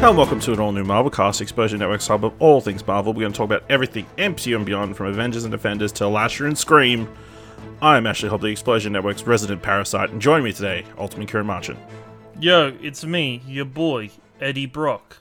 Hello 0.00 0.12
and 0.12 0.16
welcome 0.16 0.40
to 0.40 0.54
an 0.54 0.60
all 0.60 0.72
new 0.72 0.82
Marvel 0.82 1.10
cast, 1.10 1.42
Explosion 1.42 1.78
Network's 1.78 2.06
hub 2.06 2.24
of 2.24 2.32
all 2.38 2.62
things 2.62 2.86
Marvel. 2.86 3.12
We're 3.12 3.20
going 3.20 3.34
to 3.34 3.36
talk 3.36 3.44
about 3.44 3.64
everything 3.68 4.06
MCU 4.16 4.56
and 4.56 4.64
beyond, 4.64 4.96
from 4.96 5.08
Avengers 5.08 5.44
and 5.44 5.52
Defenders 5.52 5.92
to 5.92 6.08
Lasher 6.08 6.46
and 6.46 6.56
Scream. 6.56 7.06
I'm 7.82 8.06
Ashley 8.06 8.30
Hobb, 8.30 8.40
the 8.40 8.46
Explosion 8.46 8.94
Network's 8.94 9.24
resident 9.24 9.60
parasite, 9.60 10.08
and 10.08 10.18
joining 10.18 10.44
me 10.44 10.54
today, 10.54 10.86
Ultimate 10.96 11.28
Ciaran 11.28 11.46
Marchant. 11.46 11.78
Yo, 12.40 12.74
it's 12.80 13.04
me, 13.04 13.42
your 13.46 13.66
boy, 13.66 14.08
Eddie 14.40 14.64
Brock. 14.64 15.18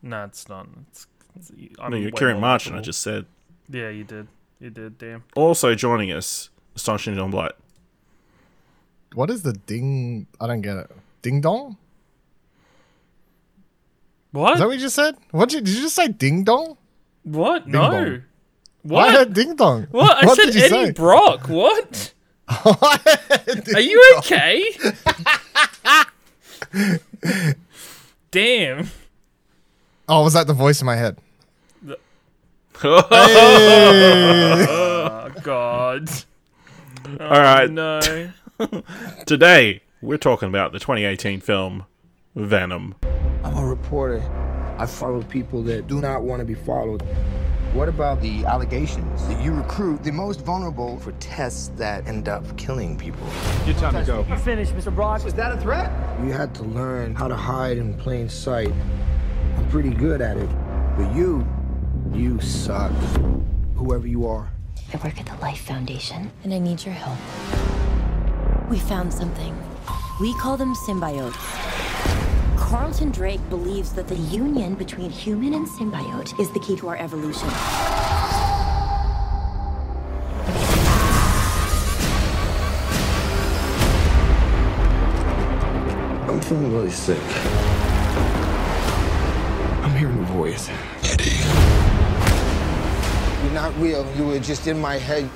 Nah, 0.00 0.24
it's 0.24 0.48
not. 0.48 0.66
It's, 0.88 1.06
it's, 1.36 1.52
I'm 1.78 1.90
No, 1.90 1.98
you're 1.98 2.06
way 2.06 2.18
Ciaran 2.18 2.36
more 2.36 2.40
Marchant, 2.40 2.76
I 2.76 2.80
just 2.80 3.02
said. 3.02 3.26
Yeah, 3.68 3.90
you 3.90 4.04
did. 4.04 4.28
You 4.60 4.70
did, 4.70 4.96
damn. 4.96 5.24
Also 5.36 5.74
joining 5.74 6.10
us, 6.10 6.48
Astonishing 6.74 7.16
Don 7.16 7.30
Blight. 7.30 7.52
What 9.12 9.28
is 9.28 9.42
the 9.42 9.52
ding? 9.52 10.26
I 10.40 10.46
don't 10.46 10.62
get 10.62 10.78
it. 10.78 10.90
Ding 11.20 11.42
dong? 11.42 11.76
What? 14.32 14.54
Is 14.54 14.60
that 14.60 14.66
what 14.66 14.74
you 14.74 14.80
just 14.80 14.96
said? 14.96 15.16
What 15.30 15.48
did 15.50 15.56
you, 15.56 15.60
did 15.64 15.74
you 15.76 15.82
just 15.82 15.94
say? 15.94 16.08
Ding 16.08 16.42
dong? 16.44 16.76
what? 17.22 17.64
Ding 17.64 17.72
No. 17.72 17.90
dong. 17.90 18.22
What? 18.82 19.08
I 19.08 19.12
heard 19.12 19.32
ding 19.32 19.54
dong. 19.56 19.86
what? 19.90 20.24
I 20.24 20.26
said 20.34 20.46
did 20.46 20.54
you 20.56 20.62
Eddie 20.62 20.70
say? 20.86 20.90
Brock. 20.92 21.48
What? 21.48 22.12
I 22.48 22.98
heard 23.46 23.64
ding 23.64 23.74
Are 23.76 23.80
you 23.80 24.14
okay? 24.18 24.64
damn. 28.30 28.88
Oh, 30.08 30.24
was 30.24 30.32
that 30.32 30.46
the 30.46 30.54
voice 30.54 30.80
in 30.80 30.86
my 30.86 30.96
head? 30.96 31.16
All 31.86 31.96
Oh, 34.74 35.30
God. 35.42 36.10
right, 37.20 37.70
No. 37.70 38.00
today 39.26 39.82
we're 40.00 40.16
talking 40.18 40.48
about 40.48 40.72
the 40.72 40.78
2018 40.80 41.40
film 41.40 41.84
Venom. 42.34 42.94
I'm 43.92 43.98
reporter. 43.98 44.74
I 44.78 44.86
follow 44.86 45.22
people 45.24 45.62
that 45.64 45.86
do 45.86 46.00
not 46.00 46.22
want 46.22 46.40
to 46.40 46.46
be 46.46 46.54
followed. 46.54 47.02
What 47.74 47.90
about 47.90 48.22
the 48.22 48.42
allegations 48.46 49.28
that 49.28 49.42
you 49.42 49.52
recruit 49.52 50.02
the 50.02 50.10
most 50.10 50.40
vulnerable 50.40 50.98
for 50.98 51.12
tests 51.12 51.68
that 51.76 52.06
end 52.08 52.26
up 52.26 52.56
killing 52.56 52.96
people? 52.96 53.26
Your 53.66 53.74
time 53.76 53.94
to 53.94 54.02
go. 54.04 54.26
You 54.26 54.36
Finished, 54.38 54.74
Mr. 54.74 54.94
Brock. 54.94 55.26
Is 55.26 55.34
that 55.34 55.52
a 55.52 55.60
threat? 55.60 55.90
You 56.24 56.32
had 56.32 56.54
to 56.54 56.62
learn 56.62 57.14
how 57.14 57.28
to 57.28 57.36
hide 57.36 57.76
in 57.76 57.92
plain 57.92 58.30
sight. 58.30 58.72
I'm 59.56 59.68
pretty 59.68 59.90
good 59.90 60.22
at 60.22 60.38
it. 60.38 60.48
But 60.96 61.14
you, 61.14 61.46
you 62.14 62.40
suck. 62.40 62.92
Whoever 63.76 64.06
you 64.06 64.26
are. 64.26 64.50
I 64.94 64.96
work 65.04 65.20
at 65.20 65.26
the 65.26 65.36
Life 65.42 65.60
Foundation, 65.60 66.30
and 66.44 66.54
I 66.54 66.58
need 66.58 66.82
your 66.82 66.94
help. 66.94 67.18
We 68.70 68.78
found 68.78 69.12
something. 69.12 69.54
We 70.18 70.32
call 70.34 70.56
them 70.56 70.74
symbiotes. 70.74 71.71
Carlton 72.72 73.10
Drake 73.10 73.46
believes 73.50 73.92
that 73.92 74.08
the 74.08 74.16
union 74.16 74.74
between 74.74 75.10
human 75.10 75.52
and 75.52 75.66
symbiote 75.66 76.40
is 76.40 76.50
the 76.52 76.58
key 76.58 76.74
to 76.76 76.88
our 76.88 76.96
evolution. 76.96 77.46
I'm 86.26 86.40
feeling 86.40 86.72
really 86.72 86.90
sick. 86.90 87.20
I'm 89.84 89.94
hearing 89.94 90.18
a 90.18 90.26
voice. 90.32 90.70
Eddie. 91.02 91.30
You're 93.44 93.52
not 93.52 93.78
real. 93.78 94.10
You 94.16 94.28
were 94.28 94.38
just 94.38 94.66
in 94.66 94.80
my 94.80 94.96
head. 94.96 95.28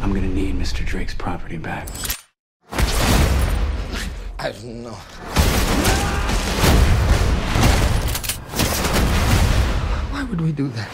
I'm 0.00 0.14
gonna 0.14 0.28
need 0.28 0.54
Mr. 0.54 0.86
Drake's 0.86 1.14
property 1.14 1.56
back. 1.58 1.88
I 4.38 4.52
don't 4.52 4.84
know. 4.84 4.96
Why 10.10 10.22
would 10.24 10.40
we 10.40 10.52
do 10.52 10.68
that? 10.68 10.88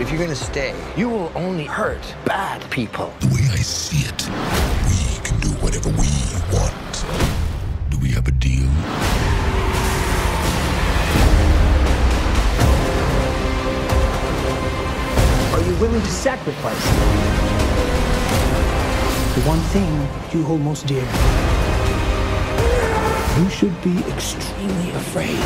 If 0.00 0.10
you're 0.12 0.20
gonna 0.20 0.36
stay, 0.36 0.74
you 0.96 1.08
will 1.08 1.32
only 1.34 1.64
hurt 1.64 2.14
bad 2.24 2.62
people. 2.70 3.12
The 3.20 3.26
way 3.28 3.48
I 3.50 3.56
see 3.56 4.06
it, 4.06 4.28
we 4.86 5.18
can 5.24 5.40
do 5.40 5.48
whatever 5.62 5.88
we 5.88 6.10
want. 6.52 7.04
Do 7.90 7.98
we 7.98 8.10
have 8.10 8.28
a 8.28 8.30
deal? 8.30 8.68
Are 15.54 15.62
you 15.66 15.74
willing 15.80 16.02
to 16.02 16.10
sacrifice 16.10 17.55
the 19.36 19.42
one 19.42 19.60
thing 19.68 19.84
you 20.32 20.42
hold 20.46 20.62
most 20.62 20.86
dear? 20.86 21.04
You 23.38 23.50
should 23.50 23.82
be 23.82 23.98
extremely 24.10 24.90
afraid. 24.92 25.36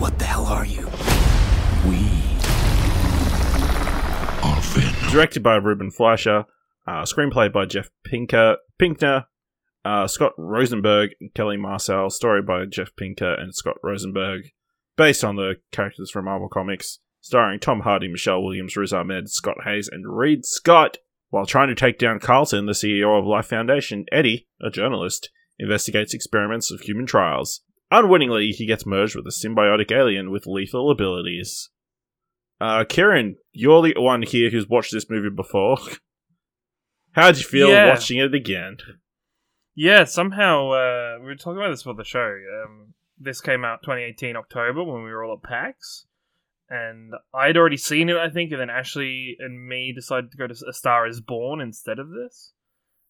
What 0.00 0.18
the 0.18 0.24
hell 0.24 0.46
are 0.46 0.64
you? 0.64 0.86
We 1.86 1.98
are 4.42 4.60
Venom. 4.62 5.10
Directed 5.10 5.42
by 5.42 5.56
Ruben 5.56 5.90
Fleischer, 5.90 6.46
uh, 6.86 7.02
screenplay 7.02 7.52
by 7.52 7.66
Jeff 7.66 7.90
Pinker, 8.04 8.56
Pinkner, 8.80 9.26
uh, 9.84 10.06
Scott 10.06 10.32
Rosenberg, 10.38 11.10
and 11.20 11.34
Kelly 11.34 11.58
Marcel, 11.58 12.08
story 12.08 12.40
by 12.40 12.64
Jeff 12.64 12.96
Pinker 12.96 13.34
and 13.34 13.54
Scott 13.54 13.76
Rosenberg, 13.82 14.50
based 14.96 15.24
on 15.24 15.36
the 15.36 15.56
characters 15.72 16.10
from 16.10 16.24
Marvel 16.24 16.48
Comics, 16.48 17.00
starring 17.20 17.60
Tom 17.60 17.80
Hardy, 17.80 18.08
Michelle 18.08 18.42
Williams, 18.42 18.76
Riz 18.76 18.92
Ahmed, 18.92 19.28
Scott 19.30 19.58
Haze, 19.64 19.88
and 19.88 20.04
Reid 20.16 20.44
Scott. 20.44 20.98
While 21.30 21.46
trying 21.46 21.68
to 21.68 21.74
take 21.76 21.98
down 21.98 22.18
Carlton, 22.18 22.66
the 22.66 22.72
CEO 22.72 23.16
of 23.18 23.24
Life 23.24 23.46
Foundation, 23.46 24.04
Eddie, 24.10 24.48
a 24.60 24.68
journalist, 24.70 25.30
investigates 25.58 26.12
experiments 26.14 26.72
of 26.72 26.80
human 26.80 27.06
trials. 27.06 27.60
Unwittingly, 27.92 28.48
he 28.50 28.66
gets 28.66 28.86
merged 28.86 29.14
with 29.14 29.26
a 29.26 29.30
symbiotic 29.30 29.92
alien 29.92 30.30
with 30.30 30.46
lethal 30.46 30.90
abilities. 30.90 31.70
Uh, 32.60 32.84
Ciaran, 32.84 33.36
you're 33.52 33.82
the 33.82 33.94
one 33.96 34.22
here 34.22 34.50
who's 34.50 34.68
watched 34.68 34.92
this 34.92 35.08
movie 35.08 35.30
before. 35.34 35.78
How'd 37.12 37.36
you 37.38 37.44
feel 37.44 37.68
Yeah. 37.70 37.88
watching 37.88 38.18
it 38.18 38.34
again? 38.34 38.76
Yeah, 39.74 40.04
somehow, 40.04 40.70
uh, 40.70 41.18
we 41.20 41.26
were 41.26 41.36
talking 41.36 41.58
about 41.58 41.70
this 41.70 41.82
for 41.82 41.94
the 41.94 42.04
show. 42.04 42.36
Um, 42.64 42.94
this 43.18 43.40
came 43.40 43.64
out 43.64 43.82
2018 43.82 44.36
October 44.36 44.82
when 44.84 45.02
we 45.04 45.10
were 45.10 45.24
all 45.24 45.34
at 45.42 45.48
PAX. 45.48 46.06
And 46.72 47.12
I'd 47.34 47.56
already 47.56 47.76
seen 47.76 48.08
it, 48.08 48.16
I 48.16 48.30
think, 48.30 48.52
and 48.52 48.60
then 48.60 48.70
Ashley 48.70 49.36
and 49.40 49.66
me 49.66 49.92
decided 49.92 50.30
to 50.30 50.36
go 50.36 50.46
to 50.46 50.54
A 50.68 50.72
Star 50.72 51.04
is 51.06 51.20
Born 51.20 51.60
instead 51.60 51.98
of 51.98 52.10
this. 52.10 52.52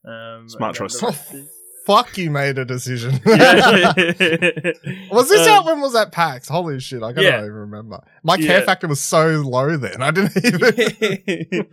Um, 0.02 0.48
Smart 0.48 0.80
and 0.80 0.88
then 0.88 0.88
choice. 0.88 1.00
the 1.00 1.06
rest 1.06 1.34
is- 1.34 1.50
Fuck, 1.86 2.18
you 2.18 2.30
made 2.30 2.56
a 2.58 2.64
decision. 2.64 3.20
Yeah. 3.26 3.92
was 5.10 5.28
this 5.28 5.46
Um, 5.46 5.52
out 5.52 5.64
when 5.66 5.80
was 5.80 5.94
that 5.94 6.12
PAX? 6.12 6.46
Holy 6.48 6.78
shit, 6.78 7.02
I 7.02 7.12
can't 7.12 7.24
Yeah. 7.24 7.38
even 7.40 7.52
remember. 7.52 8.02
My 8.22 8.36
care 8.36 8.60
Yeah. 8.60 8.64
factor 8.66 8.86
was 8.86 9.00
so 9.00 9.40
low 9.44 9.76
then. 9.78 10.00
I 10.02 10.10
didn't 10.10 10.44
even. 10.44 11.66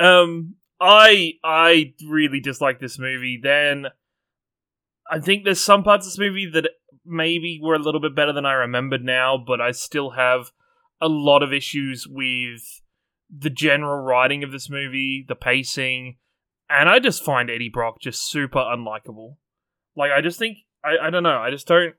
um, 0.00 0.54
I 0.80 1.34
I 1.44 1.94
really 2.08 2.40
dislike 2.40 2.80
this 2.80 2.98
movie. 2.98 3.38
Then 3.42 3.86
I 5.10 5.20
think 5.20 5.44
there's 5.44 5.60
some 5.60 5.82
parts 5.84 6.04
of 6.06 6.12
this 6.12 6.18
movie 6.18 6.50
that 6.52 6.68
maybe 7.06 7.60
were 7.62 7.74
a 7.74 7.78
little 7.82 8.00
bit 8.00 8.14
better 8.14 8.32
than 8.32 8.44
I 8.46 8.52
remembered 8.54 9.04
now, 9.04 9.38
but 9.38 9.60
I 9.60 9.70
still 9.70 10.10
have 10.10 10.50
a 11.04 11.08
lot 11.08 11.42
of 11.42 11.52
issues 11.52 12.06
with 12.08 12.80
the 13.30 13.50
general 13.50 14.02
writing 14.02 14.42
of 14.42 14.52
this 14.52 14.70
movie, 14.70 15.24
the 15.26 15.34
pacing, 15.34 16.16
and 16.70 16.88
I 16.88 16.98
just 16.98 17.22
find 17.22 17.50
Eddie 17.50 17.68
Brock 17.68 18.00
just 18.00 18.28
super 18.28 18.58
unlikable. 18.58 19.36
Like 19.94 20.10
I 20.10 20.20
just 20.20 20.38
think 20.38 20.58
I, 20.82 21.06
I 21.06 21.10
don't 21.10 21.22
know, 21.22 21.38
I 21.38 21.50
just 21.50 21.66
don't 21.66 21.94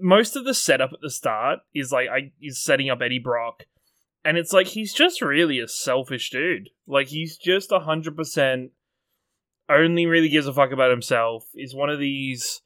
most 0.00 0.36
of 0.36 0.44
the 0.44 0.54
setup 0.54 0.92
at 0.92 1.00
the 1.02 1.10
start 1.10 1.60
is 1.74 1.92
like 1.92 2.08
I 2.08 2.32
is 2.40 2.62
setting 2.62 2.88
up 2.88 3.02
Eddie 3.02 3.18
Brock 3.18 3.64
and 4.24 4.38
it's 4.38 4.52
like 4.52 4.68
he's 4.68 4.94
just 4.94 5.20
really 5.20 5.58
a 5.58 5.68
selfish 5.68 6.30
dude. 6.30 6.70
Like 6.86 7.08
he's 7.08 7.36
just 7.36 7.72
a 7.72 7.80
hundred 7.80 8.16
percent 8.16 8.70
only 9.68 10.06
really 10.06 10.28
gives 10.28 10.46
a 10.46 10.52
fuck 10.52 10.72
about 10.72 10.90
himself. 10.90 11.44
Is 11.54 11.74
one 11.74 11.90
of 11.90 11.98
these 11.98 12.62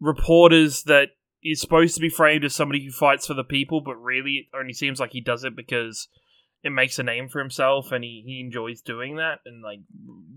reporters 0.00 0.84
that 0.84 1.10
is 1.50 1.60
supposed 1.60 1.94
to 1.94 2.00
be 2.00 2.08
framed 2.08 2.44
as 2.44 2.54
somebody 2.54 2.84
who 2.84 2.90
fights 2.90 3.26
for 3.26 3.34
the 3.34 3.44
people, 3.44 3.80
but 3.80 3.96
really 3.96 4.48
it 4.52 4.56
only 4.58 4.72
seems 4.72 5.00
like 5.00 5.12
he 5.12 5.20
does 5.20 5.44
it 5.44 5.56
because 5.56 6.08
it 6.62 6.70
makes 6.70 6.98
a 6.98 7.02
name 7.02 7.28
for 7.28 7.38
himself 7.38 7.92
and 7.92 8.02
he, 8.02 8.22
he 8.26 8.40
enjoys 8.40 8.80
doing 8.80 9.16
that 9.16 9.38
and 9.46 9.62
like 9.62 9.80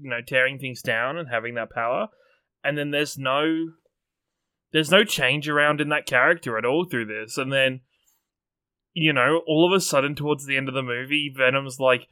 you 0.01 0.09
know, 0.09 0.21
tearing 0.25 0.59
things 0.59 0.81
down 0.81 1.17
and 1.17 1.29
having 1.29 1.55
that 1.55 1.71
power. 1.71 2.07
And 2.63 2.77
then 2.77 2.91
there's 2.91 3.17
no 3.17 3.69
there's 4.71 4.91
no 4.91 5.03
change 5.03 5.49
around 5.49 5.81
in 5.81 5.89
that 5.89 6.05
character 6.05 6.57
at 6.57 6.65
all 6.65 6.85
through 6.85 7.05
this. 7.05 7.37
And 7.37 7.51
then 7.51 7.81
you 8.93 9.13
know, 9.13 9.41
all 9.47 9.71
of 9.71 9.75
a 9.75 9.81
sudden 9.81 10.15
towards 10.15 10.45
the 10.45 10.57
end 10.57 10.67
of 10.67 10.75
the 10.75 10.83
movie, 10.83 11.33
Venom's 11.35 11.79
like, 11.79 12.07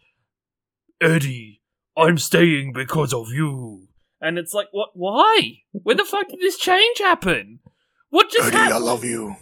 Eddie, 1.02 1.62
I'm 1.96 2.18
staying 2.18 2.74
because 2.74 3.14
of 3.14 3.30
you. 3.30 3.88
And 4.22 4.38
it's 4.38 4.54
like, 4.54 4.68
what? 4.72 4.90
Why? 4.94 5.60
Where 5.72 5.96
the 5.96 6.06
fuck 6.06 6.30
did 6.30 6.40
this 6.40 6.58
change 6.58 7.00
happen? 7.00 7.60
What 8.10 8.30
just 8.32 8.48
Eddie, 8.54 8.74
I 8.74 8.78
love 8.78 9.04
you. 9.04 9.36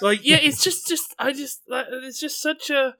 Like, 0.00 0.20
yeah, 0.22 0.38
it's 0.40 0.62
just, 0.62 0.86
just, 0.88 1.14
I 1.18 1.32
just, 1.32 1.62
like, 1.68 1.86
it's 1.90 2.18
just 2.20 2.40
such 2.40 2.70
a. 2.70 2.94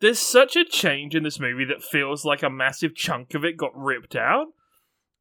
there's 0.00 0.18
such 0.18 0.56
a 0.56 0.64
change 0.64 1.14
in 1.14 1.22
this 1.22 1.38
movie 1.38 1.64
that 1.66 1.82
feels 1.82 2.24
like 2.24 2.42
a 2.42 2.50
massive 2.50 2.94
chunk 2.94 3.34
of 3.34 3.44
it 3.44 3.56
got 3.56 3.70
ripped 3.76 4.16
out. 4.16 4.46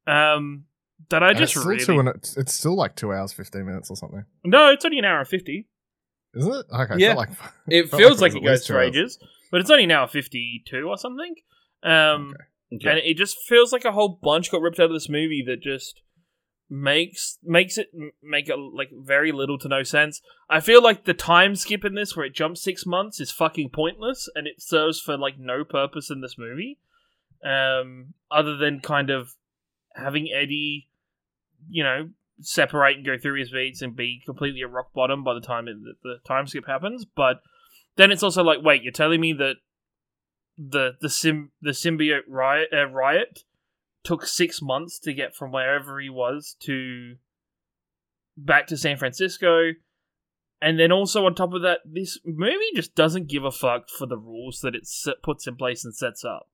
Um, 0.08 0.66
that 1.10 1.24
I 1.24 1.30
And 1.30 1.38
just 1.38 1.56
it's 1.56 1.62
still 1.62 1.70
really 1.72 1.86
two 2.06 2.10
it's, 2.16 2.38
it's 2.38 2.54
still 2.54 2.76
like 2.76 2.96
two 2.96 3.14
hours 3.14 3.32
fifteen 3.34 3.66
minutes 3.66 3.90
or 3.90 3.96
something, 3.96 4.26
no, 4.44 4.72
it's 4.72 4.86
only 4.86 5.00
an 5.00 5.06
hour 5.06 5.20
and 5.20 5.28
fifty. 5.28 5.68
isn't 6.36 6.54
it? 6.54 6.66
Okay, 6.74 6.96
Yeah. 6.98 7.14
like, 7.14 7.30
It 7.68 7.90
feels 7.92 8.22
like, 8.22 8.34
was 8.34 8.36
it 8.36 8.38
at 8.48 8.52
least 8.52 8.62
goes 8.62 8.66
two 8.68 8.74
for 8.74 8.80
hours. 8.80 8.88
ages, 8.90 9.20
but 9.52 9.62
it's 9.62 9.70
only 9.70 9.86
now 9.86 10.08
fifty-two 10.08 10.88
or 10.88 10.98
something. 10.98 11.36
Um, 11.84 12.34
Okay. 12.76 12.90
and 12.90 13.00
it 13.00 13.18
just 13.18 13.38
feels 13.48 13.72
like 13.72 13.86
a 13.86 13.92
whole 13.92 14.20
bunch 14.24 14.50
got 14.50 14.62
ripped 14.62 14.80
out 14.80 14.86
of 14.88 14.94
this 14.94 15.10
movie 15.10 15.44
that 15.46 15.62
just 15.62 16.02
makes 16.70 17.38
makes 17.44 17.78
it 17.78 17.90
make 18.22 18.50
it 18.50 18.56
like 18.56 18.90
very 18.92 19.32
little 19.32 19.58
to 19.60 19.68
no 19.68 19.84
sense. 19.84 20.22
I 20.50 20.60
feel 20.60 20.82
like 20.82 21.06
the 21.06 21.14
time 21.14 21.56
skip 21.56 21.86
in 21.86 21.96
this, 21.96 22.16
where 22.16 22.26
it 22.26 22.34
jumps 22.34 22.62
six 22.62 22.86
months, 22.86 23.20
is 23.20 23.32
fucking 23.32 23.70
pointless, 23.70 24.30
and 24.36 24.48
it 24.48 24.62
serves 24.62 25.00
for 25.00 25.18
like 25.18 25.38
no 25.38 25.64
purpose 25.64 26.10
in 26.10 26.22
this 26.22 26.38
movie, 26.38 26.80
um, 27.44 28.14
other 28.32 28.58
than 28.58 28.80
kind 28.80 29.10
of 29.10 29.36
having 29.96 30.30
Eddie, 30.34 30.90
you 31.70 31.84
know, 31.84 32.10
separate 32.42 32.98
and 32.98 33.06
go 33.06 33.18
through 33.18 33.40
his 33.40 33.52
beats 33.52 33.82
and 33.82 33.96
be 33.96 34.22
completely 34.26 34.62
at 34.62 34.72
rock 34.72 34.94
bottom 34.94 35.24
by 35.24 35.34
the 35.34 35.42
time 35.42 35.68
it, 35.68 35.76
the, 36.04 36.18
time 36.28 36.48
skip 36.48 36.66
happens. 36.66 37.06
But 37.06 37.42
then 37.96 38.12
it's 38.12 38.24
also 38.24 38.44
like, 38.44 38.60
wait, 38.62 38.84
you're 38.84 38.92
telling 38.92 39.22
me 39.22 39.34
that 39.34 39.56
the 40.58 40.92
the 41.02 41.10
sim 41.10 41.52
the 41.62 41.72
symbiote 41.72 42.22
riot 42.28 42.70
uh, 42.72 42.86
riot 42.86 43.44
took 44.04 44.26
six 44.26 44.62
months 44.62 45.00
to 45.00 45.14
get 45.14 45.36
from 45.36 45.52
wherever 45.52 46.00
he 46.00 46.10
was 46.10 46.56
to 46.62 47.16
back 48.38 48.68
to 48.68 48.78
San 48.78 48.98
Francisco. 48.98 49.72
And 50.62 50.80
then 50.80 50.92
also 50.92 51.26
on 51.26 51.36
top 51.36 51.54
of 51.54 51.62
that, 51.64 51.80
this 51.86 52.20
movie 52.26 52.72
just 52.74 52.96
doesn't 52.96 53.28
give 53.28 53.44
a 53.44 53.52
fuck 53.52 53.90
for 53.90 54.06
the 54.06 54.18
rules 54.18 54.60
that 54.62 54.76
it 54.76 54.88
puts 55.22 55.46
in 55.46 55.56
place 55.56 55.84
and 55.84 55.96
sets 55.96 56.24
up. 56.24 56.50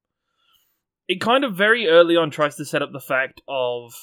It 1.08 1.22
kind 1.22 1.44
of 1.44 1.56
very 1.56 1.88
early 1.88 2.16
on 2.16 2.32
tries 2.32 2.56
to 2.56 2.66
set 2.66 2.82
up 2.82 2.92
the 2.92 3.00
fact 3.00 3.42
of 3.48 3.94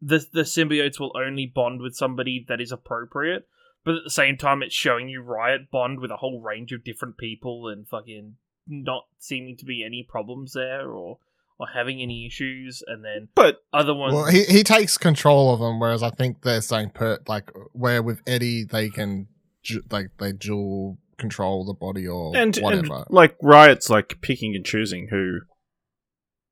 the 0.00 0.26
the 0.32 0.42
symbiotes 0.42 0.98
will 0.98 1.16
only 1.16 1.46
bond 1.46 1.80
with 1.80 1.94
somebody 1.94 2.44
that 2.48 2.60
is 2.60 2.72
appropriate, 2.72 3.46
but 3.84 3.94
at 3.94 4.04
the 4.04 4.10
same 4.10 4.36
time, 4.36 4.62
it's 4.62 4.74
showing 4.74 5.08
you 5.08 5.22
Riot 5.22 5.70
bond 5.70 6.00
with 6.00 6.10
a 6.10 6.16
whole 6.16 6.40
range 6.40 6.72
of 6.72 6.84
different 6.84 7.16
people 7.16 7.68
and 7.68 7.86
fucking 7.86 8.36
not 8.66 9.04
seeming 9.18 9.56
to 9.58 9.64
be 9.64 9.84
any 9.84 10.06
problems 10.08 10.52
there 10.54 10.90
or 10.90 11.18
or 11.62 11.68
having 11.72 12.00
any 12.02 12.26
issues, 12.26 12.82
and 12.86 13.04
then 13.04 13.28
But 13.34 13.58
other 13.72 13.94
ones. 13.94 14.14
Well, 14.14 14.26
he 14.26 14.44
he 14.44 14.62
takes 14.64 14.98
control 14.98 15.54
of 15.54 15.60
them, 15.60 15.78
whereas 15.78 16.02
I 16.02 16.10
think 16.10 16.42
they're 16.42 16.60
saying 16.60 16.90
per 16.90 17.18
like 17.28 17.50
where 17.72 18.02
with 18.02 18.20
Eddie 18.26 18.64
they 18.64 18.90
can 18.90 19.28
ju- 19.62 19.82
like 19.90 20.10
they 20.18 20.32
dual 20.32 20.98
control 21.18 21.64
the 21.64 21.74
body 21.74 22.06
or 22.06 22.36
and, 22.36 22.56
whatever. 22.56 22.94
and 22.94 23.04
like 23.08 23.36
Riot's 23.40 23.88
like 23.88 24.20
picking 24.20 24.56
and 24.56 24.64
choosing 24.64 25.08
who 25.10 25.40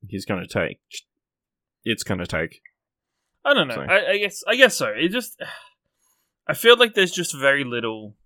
he's 0.08 0.24
going 0.24 0.46
to 0.46 0.48
take. 0.48 0.80
It's 1.84 2.04
going 2.04 2.20
to 2.20 2.26
take. 2.26 2.60
I 3.44 3.54
don't 3.54 3.68
know. 3.68 3.74
So- 3.74 3.80
I, 3.82 4.10
I 4.12 4.18
guess 4.18 4.42
I 4.46 4.54
guess 4.56 4.76
so. 4.76 4.92
It 4.96 5.08
just 5.10 5.40
I 6.46 6.54
feel 6.54 6.76
like 6.76 6.94
there's 6.94 7.12
just 7.12 7.36
very 7.36 7.64
little 7.64 8.16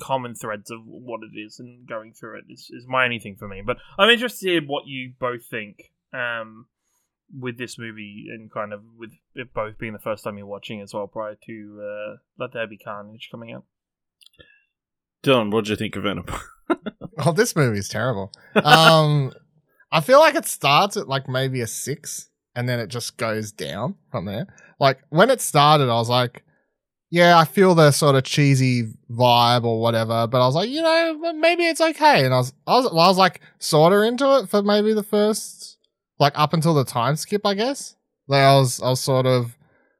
common 0.00 0.34
threads 0.34 0.70
of 0.70 0.80
what 0.84 1.20
it 1.22 1.38
is, 1.38 1.58
and 1.58 1.86
going 1.88 2.12
through 2.12 2.38
it 2.38 2.44
is, 2.48 2.70
is 2.70 2.86
my 2.86 3.04
only 3.04 3.18
thing 3.18 3.36
for 3.38 3.48
me. 3.48 3.62
But 3.64 3.78
I'm 3.98 4.10
interested 4.10 4.62
in 4.62 4.68
what 4.68 4.86
you 4.86 5.12
both 5.18 5.46
think 5.46 5.92
um, 6.12 6.66
with 7.38 7.58
this 7.58 7.78
movie, 7.78 8.26
and 8.30 8.50
kind 8.50 8.72
of 8.72 8.82
with 8.98 9.10
it 9.34 9.52
both 9.54 9.78
being 9.78 9.92
the 9.92 9.98
first 9.98 10.24
time 10.24 10.38
you're 10.38 10.46
watching 10.46 10.80
as 10.80 10.92
well, 10.92 11.06
prior 11.06 11.36
to 11.46 11.80
uh, 11.82 12.16
Let 12.38 12.52
There 12.52 12.66
Be 12.66 12.78
Carnage 12.78 13.28
coming 13.30 13.52
out. 13.52 13.64
Dylan, 15.22 15.50
what 15.50 15.64
did 15.64 15.70
you 15.70 15.76
think 15.76 15.96
of 15.96 16.02
Venom? 16.02 16.26
oh, 17.18 17.32
this 17.32 17.56
movie 17.56 17.78
is 17.78 17.88
terrible. 17.88 18.30
Um, 18.56 19.32
I 19.90 20.00
feel 20.00 20.18
like 20.18 20.34
it 20.34 20.44
starts 20.44 20.96
at 20.96 21.08
like 21.08 21.28
maybe 21.28 21.60
a 21.60 21.66
six, 21.66 22.28
and 22.54 22.68
then 22.68 22.78
it 22.78 22.88
just 22.88 23.16
goes 23.16 23.52
down 23.52 23.94
from 24.10 24.26
there. 24.26 24.46
Like 24.78 24.98
when 25.08 25.30
it 25.30 25.40
started, 25.40 25.88
I 25.88 25.94
was 25.94 26.08
like, 26.08 26.44
yeah, 27.14 27.38
I 27.38 27.44
feel 27.44 27.76
the 27.76 27.92
sort 27.92 28.16
of 28.16 28.24
cheesy 28.24 28.92
vibe 29.08 29.62
or 29.62 29.80
whatever, 29.80 30.26
but 30.26 30.42
I 30.42 30.46
was 30.46 30.56
like, 30.56 30.68
you 30.68 30.82
know, 30.82 31.32
maybe 31.34 31.64
it's 31.64 31.80
okay. 31.80 32.24
And 32.24 32.34
I 32.34 32.38
was, 32.38 32.52
I 32.66 32.74
was, 32.74 32.84
well, 32.86 32.98
I 32.98 33.08
was 33.08 33.18
like, 33.18 33.40
sort 33.60 33.92
of 33.92 34.02
into 34.02 34.38
it 34.38 34.48
for 34.48 34.62
maybe 34.62 34.92
the 34.92 35.04
first, 35.04 35.78
like 36.18 36.32
up 36.34 36.52
until 36.52 36.74
the 36.74 36.84
time 36.84 37.14
skip, 37.14 37.46
I 37.46 37.54
guess. 37.54 37.94
Like 38.26 38.42
I 38.42 38.54
was, 38.54 38.82
I 38.82 38.88
was 38.88 38.98
sort 38.98 39.26
of 39.26 39.56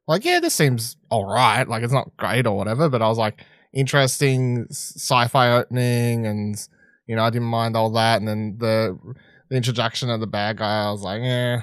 like, 0.09 0.25
yeah, 0.25 0.41
this 0.41 0.55
seems 0.55 0.97
all 1.09 1.25
right. 1.25 1.69
Like 1.69 1.85
it's 1.85 1.93
not 1.93 2.17
great 2.17 2.49
or 2.49 2.57
whatever, 2.57 2.89
but 2.89 3.01
I 3.01 3.07
was 3.07 3.19
like, 3.19 3.45
interesting 3.73 4.67
sci-fi 4.71 5.53
opening, 5.53 6.27
and 6.27 6.57
you 7.07 7.15
know, 7.15 7.23
I 7.23 7.31
didn't 7.31 7.47
mind 7.47 7.77
all 7.77 7.91
that. 7.91 8.19
And 8.19 8.27
then 8.27 8.57
the 8.59 8.99
the 9.51 9.57
introduction 9.57 10.11
of 10.11 10.19
the 10.19 10.27
bad 10.27 10.57
guy, 10.57 10.85
I 10.85 10.91
was 10.91 11.03
like, 11.03 11.23
yeah, 11.23 11.63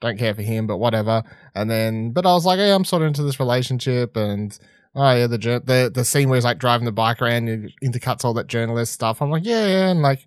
don't 0.00 0.18
care 0.18 0.34
for 0.36 0.42
him, 0.42 0.68
but 0.68 0.76
whatever. 0.76 1.24
And 1.52 1.68
then, 1.68 2.12
but 2.12 2.26
I 2.26 2.32
was 2.32 2.46
like, 2.46 2.58
yeah, 2.58 2.76
I'm 2.76 2.84
sort 2.84 3.02
of 3.02 3.08
into 3.08 3.24
this 3.24 3.40
relationship, 3.40 4.16
and 4.16 4.56
oh 4.94 5.12
yeah, 5.12 5.26
the 5.26 5.38
the 5.38 5.90
the 5.92 6.04
scene 6.04 6.28
where 6.28 6.36
he's 6.36 6.44
like 6.44 6.58
driving 6.58 6.84
the 6.84 6.92
bike 6.92 7.20
around, 7.20 7.48
and 7.48 7.66
it 7.66 7.72
intercuts 7.82 8.24
all 8.24 8.34
that 8.34 8.46
journalist 8.46 8.92
stuff. 8.92 9.20
I'm 9.20 9.30
like, 9.30 9.44
yeah, 9.44 9.66
yeah, 9.66 9.90
and 9.90 10.02
like 10.02 10.26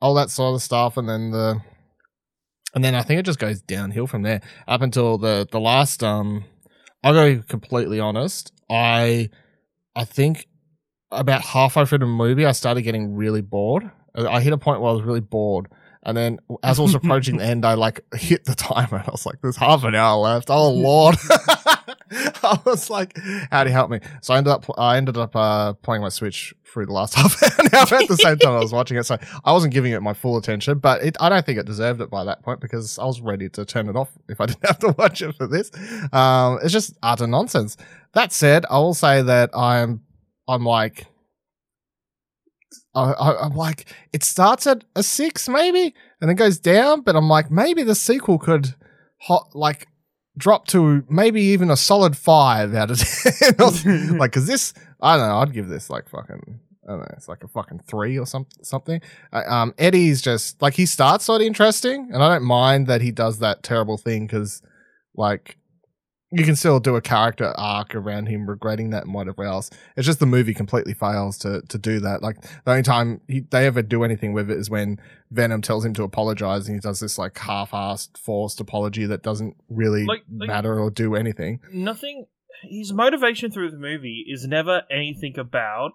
all 0.00 0.14
that 0.14 0.30
sort 0.30 0.54
of 0.54 0.62
stuff, 0.62 0.96
and 0.96 1.08
then 1.08 1.30
the. 1.30 1.60
And 2.74 2.82
then 2.82 2.96
I 2.96 3.02
think 3.02 3.20
it 3.20 3.26
just 3.26 3.38
goes 3.38 3.62
downhill 3.62 4.08
from 4.08 4.22
there 4.22 4.40
up 4.66 4.82
until 4.82 5.16
the 5.16 5.46
the 5.50 5.60
last. 5.60 6.02
Um, 6.02 6.44
I'll 7.04 7.12
go 7.12 7.40
completely 7.46 8.00
honest. 8.00 8.52
I 8.68 9.30
I 9.94 10.04
think 10.04 10.48
about 11.12 11.42
halfway 11.42 11.84
through 11.84 11.98
the 11.98 12.06
movie, 12.06 12.44
I 12.46 12.52
started 12.52 12.82
getting 12.82 13.14
really 13.14 13.42
bored. 13.42 13.90
I 14.16 14.26
I 14.26 14.40
hit 14.40 14.52
a 14.52 14.58
point 14.58 14.80
where 14.80 14.90
I 14.90 14.94
was 14.94 15.02
really 15.02 15.20
bored. 15.20 15.68
And 16.06 16.16
then 16.16 16.38
as 16.62 16.78
I 16.78 16.82
was 16.82 16.94
approaching 16.94 17.38
the 17.38 17.44
end, 17.52 17.64
I 17.64 17.74
like 17.74 18.00
hit 18.14 18.44
the 18.44 18.54
timer 18.54 18.98
and 18.98 19.08
I 19.08 19.12
was 19.12 19.24
like, 19.24 19.40
there's 19.40 19.56
half 19.56 19.84
an 19.84 19.94
hour 19.94 20.18
left. 20.18 20.50
Oh 20.50 20.70
Lord. 20.70 21.16
I 22.42 22.58
was 22.64 22.90
like, 22.90 23.18
how 23.50 23.64
do 23.64 23.70
you 23.70 23.74
help 23.74 23.90
me? 23.90 24.00
So 24.22 24.34
I 24.34 24.38
ended 24.38 24.52
up, 24.52 24.66
I 24.78 24.96
ended 24.96 25.16
up, 25.16 25.34
uh, 25.34 25.72
playing 25.74 26.02
my 26.02 26.08
Switch 26.08 26.54
through 26.64 26.86
the 26.86 26.92
last 26.92 27.14
half 27.16 27.40
an 27.42 27.68
hour 27.72 28.00
at 28.00 28.08
the 28.08 28.16
same 28.16 28.38
time 28.38 28.52
I 28.52 28.58
was 28.58 28.72
watching 28.78 28.96
it. 28.96 29.04
So 29.04 29.18
I 29.44 29.52
wasn't 29.52 29.72
giving 29.72 29.92
it 29.92 30.02
my 30.02 30.12
full 30.12 30.36
attention, 30.36 30.78
but 30.78 31.02
it, 31.02 31.16
I 31.20 31.28
don't 31.28 31.44
think 31.46 31.58
it 31.58 31.66
deserved 31.66 32.00
it 32.00 32.10
by 32.10 32.24
that 32.24 32.42
point 32.42 32.60
because 32.60 32.98
I 32.98 33.04
was 33.04 33.20
ready 33.20 33.48
to 33.50 33.64
turn 33.64 33.88
it 33.88 33.96
off 33.96 34.10
if 34.28 34.40
I 34.40 34.46
didn't 34.46 34.66
have 34.66 34.78
to 34.80 34.94
watch 34.98 35.22
it 35.22 35.34
for 35.36 35.46
this. 35.46 35.70
Um, 36.12 36.58
it's 36.62 36.72
just 36.72 36.96
utter 37.02 37.26
nonsense. 37.26 37.76
That 38.12 38.32
said, 38.32 38.66
I 38.70 38.78
will 38.78 38.94
say 38.94 39.22
that 39.22 39.50
I'm, 39.56 40.02
I'm 40.48 40.64
like, 40.64 41.06
I, 42.94 43.12
I, 43.12 43.44
I'm 43.44 43.54
like, 43.54 43.86
it 44.12 44.22
starts 44.22 44.66
at 44.66 44.84
a 44.94 45.02
six 45.02 45.48
maybe, 45.48 45.94
and 46.20 46.28
then 46.28 46.36
goes 46.36 46.58
down. 46.58 47.02
But 47.02 47.16
I'm 47.16 47.28
like, 47.28 47.50
maybe 47.50 47.82
the 47.82 47.94
sequel 47.94 48.38
could, 48.38 48.74
hot 49.20 49.54
like, 49.54 49.88
drop 50.36 50.66
to 50.68 51.04
maybe 51.08 51.40
even 51.40 51.70
a 51.70 51.76
solid 51.76 52.16
five 52.16 52.74
out 52.74 52.90
of 52.90 52.98
ten. 53.38 54.18
Like, 54.18 54.32
cause 54.32 54.46
this, 54.46 54.74
I 55.00 55.16
don't 55.16 55.28
know, 55.28 55.38
I'd 55.38 55.52
give 55.52 55.68
this 55.68 55.90
like 55.90 56.08
fucking, 56.08 56.60
I 56.86 56.90
don't 56.90 56.98
know, 57.00 57.06
it's 57.16 57.28
like 57.28 57.44
a 57.44 57.48
fucking 57.48 57.80
three 57.86 58.18
or 58.18 58.26
some, 58.26 58.46
something. 58.62 59.00
Uh, 59.32 59.42
um, 59.46 59.74
Eddie's 59.78 60.20
just 60.22 60.60
like 60.60 60.74
he 60.74 60.86
starts 60.86 61.24
sort 61.24 61.40
of 61.40 61.46
interesting, 61.46 62.10
and 62.12 62.22
I 62.22 62.28
don't 62.28 62.44
mind 62.44 62.86
that 62.86 63.00
he 63.00 63.10
does 63.10 63.38
that 63.38 63.62
terrible 63.62 63.96
thing 63.96 64.26
because, 64.26 64.62
like, 65.14 65.56
you 66.34 66.44
can 66.44 66.56
still 66.56 66.80
do 66.80 66.96
a 66.96 67.00
character 67.00 67.52
arc 67.56 67.94
around 67.94 68.26
him 68.26 68.46
regretting 68.48 68.90
that 68.90 69.04
and 69.04 69.14
whatever 69.14 69.44
else. 69.44 69.70
It's 69.96 70.06
just 70.06 70.20
the 70.20 70.26
movie 70.26 70.54
completely 70.54 70.94
fails 70.94 71.38
to 71.38 71.62
to 71.62 71.78
do 71.78 72.00
that. 72.00 72.22
Like 72.22 72.40
the 72.64 72.70
only 72.72 72.82
time 72.82 73.20
he, 73.28 73.40
they 73.40 73.66
ever 73.66 73.82
do 73.82 74.04
anything 74.04 74.32
with 74.32 74.50
it 74.50 74.58
is 74.58 74.68
when 74.70 75.00
Venom 75.30 75.62
tells 75.62 75.84
him 75.84 75.94
to 75.94 76.02
apologize, 76.02 76.66
and 76.66 76.76
he 76.76 76.80
does 76.80 77.00
this 77.00 77.18
like 77.18 77.36
half-assed, 77.38 78.16
forced 78.18 78.60
apology 78.60 79.06
that 79.06 79.22
doesn't 79.22 79.56
really 79.68 80.04
Like- 80.04 80.24
like- 80.30 80.48
matter 80.48 80.78
or 80.78 80.90
do 80.90 81.14
anything. 81.14 81.60
Nothing. 81.72 82.26
His 82.62 82.92
motivation 82.92 83.50
through 83.50 83.70
the 83.72 83.78
movie 83.78 84.24
is 84.28 84.46
never 84.46 84.82
anything 84.90 85.38
about 85.38 85.92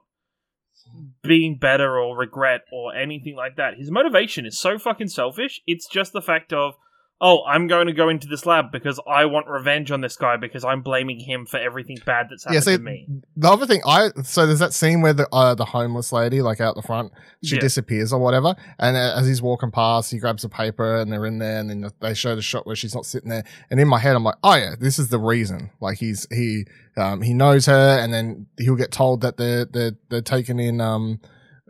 being 1.24 1.58
better 1.58 1.98
or 2.00 2.18
regret 2.18 2.62
or 2.72 2.96
anything 2.96 3.36
like 3.36 3.56
that. 3.58 3.76
His 3.78 3.92
motivation 3.92 4.46
is 4.46 4.60
so 4.60 4.78
fucking 4.80 5.10
selfish. 5.10 5.62
It's 5.68 5.88
just 5.88 6.14
the 6.14 6.22
fact 6.22 6.52
of, 6.54 6.74
oh, 7.22 7.44
I'm 7.46 7.68
going 7.68 7.88
to 7.88 7.94
go 7.94 8.08
into 8.08 8.28
this 8.28 8.46
lab 8.46 8.72
because 8.72 9.00
I 9.06 9.26
want 9.26 9.48
revenge 9.48 9.92
on 9.92 10.00
this 10.02 10.16
guy 10.16 10.38
because 10.38 10.64
I'm 10.64 10.82
blaming 10.82 11.20
him 11.20 11.46
for 11.46 11.58
everything 11.58 11.98
bad 12.06 12.28
that's 12.30 12.46
happened 12.46 12.56
Yeah, 12.56 12.60
see, 12.62 12.78
to 12.78 12.84
me. 12.84 13.08
the 13.36 13.50
other 13.50 13.66
thing 13.66 13.82
I 13.86 14.10
so 14.24 14.46
there's 14.48 14.60
that 14.60 14.74
scene 14.74 15.02
where 15.02 15.12
the 15.14 15.28
uh, 15.34 15.54
the 15.56 15.66
homeless 15.66 16.12
lady 16.14 16.42
like 16.42 16.62
out 16.62 16.76
the 16.76 16.82
front 16.82 17.12
she 17.44 17.56
Yeah. 17.56 17.62
disappears 17.62 18.14
or 18.14 18.20
whatever, 18.20 18.56
and 18.80 18.96
uh, 18.96 19.16
as 19.18 19.28
he's 19.28 19.42
walking 19.42 19.72
past, 19.72 20.12
he 20.12 20.18
grabs 20.20 20.44
a 20.44 20.50
paper 20.50 20.98
and 20.98 21.12
they're 21.12 21.26
in 21.26 21.40
there, 21.40 21.60
and 21.60 21.70
then 21.70 21.90
they 22.00 22.14
show 22.14 22.36
the 22.36 22.42
shot 22.42 22.66
where 22.66 22.76
she's 22.76 22.96
not 22.96 23.06
sitting 23.06 23.30
there, 23.30 23.44
and 23.70 23.80
in 23.80 23.88
my 23.88 24.00
head 24.00 24.16
I'm 24.16 24.24
like, 24.24 24.36
oh 24.44 24.56
yeah, 24.56 24.76
this 24.80 24.98
is 25.00 25.10
the 25.10 25.20
reason. 25.20 25.72
Like 25.82 25.98
he's 25.98 26.26
he 26.32 26.66
um 26.98 27.22
he 27.22 27.34
knows 27.34 27.66
her, 27.66 27.98
and 28.00 28.14
then 28.14 28.48
he'll 28.58 28.76
get 28.76 28.92
told 28.92 29.22
that 29.22 29.38
they're 29.38 29.66
they're 29.66 29.92
they're 30.10 30.22
taking 30.22 30.60
in 30.60 30.80
um 30.80 31.20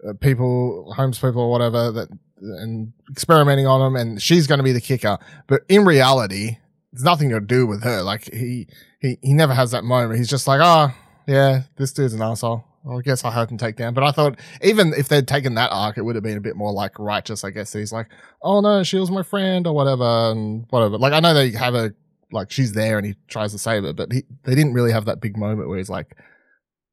uh, 0.08 0.14
people 0.14 0.94
homeless 0.96 1.20
people 1.20 1.42
or 1.42 1.52
whatever 1.52 1.92
that 1.92 2.08
and 2.42 2.94
experimenting 3.12 3.68
on 3.68 3.82
him, 3.86 3.96
and 3.96 4.22
she's 4.22 4.48
going 4.48 4.60
to 4.60 4.64
be 4.64 4.72
the 4.72 4.82
kicker, 4.82 5.18
but 5.48 5.62
in 5.70 5.86
reality. 5.86 6.58
It's 6.92 7.04
nothing 7.04 7.30
to 7.30 7.40
do 7.40 7.68
with 7.68 7.84
her. 7.84 8.02
Like 8.02 8.34
he, 8.34 8.66
he, 9.00 9.20
he 9.22 9.34
never 9.34 9.54
has 9.54 9.70
that 9.70 9.84
moment. 9.84 10.18
He's 10.18 10.28
just 10.28 10.48
like, 10.48 10.60
oh, 10.60 10.92
yeah, 11.28 11.62
this 11.78 11.94
dude's 11.94 12.16
an 12.16 12.24
asshole. 12.24 12.66
I 12.90 13.02
guess 13.02 13.24
I 13.24 13.30
hope 13.30 13.52
and 13.52 13.60
take 13.60 13.76
down. 13.76 13.94
But 13.94 14.04
I 14.06 14.12
thought 14.12 14.40
even 14.64 14.94
if 14.98 15.08
they'd 15.08 15.28
taken 15.28 15.54
that 15.54 15.70
arc, 15.72 16.00
it 16.00 16.02
would 16.02 16.16
have 16.16 16.24
been 16.24 16.40
a 16.40 16.42
bit 16.42 16.56
more 16.56 16.74
like 16.74 16.98
righteous. 16.98 17.44
I 17.44 17.52
guess 17.52 17.74
he's 17.74 17.92
like, 17.92 18.08
oh 18.42 18.62
no, 18.62 18.82
she 18.82 18.98
was 18.98 19.12
my 19.12 19.22
friend 19.22 19.68
or 19.68 19.76
whatever 19.76 20.32
and 20.32 20.66
whatever. 20.72 20.98
Like 20.98 21.14
I 21.14 21.20
know 21.20 21.36
they 21.36 21.52
have 21.52 21.76
a 21.76 21.94
like 22.32 22.50
she's 22.50 22.74
there 22.74 22.98
and 22.98 23.06
he 23.06 23.16
tries 23.28 23.52
to 23.52 23.60
save 23.60 23.84
her, 23.84 23.94
but 23.94 24.12
he, 24.12 24.24
they 24.44 24.56
didn't 24.56 24.74
really 24.74 24.92
have 24.92 25.06
that 25.06 25.22
big 25.22 25.38
moment 25.38 25.70
where 25.70 25.78
he's 25.78 25.92
like, 25.92 26.18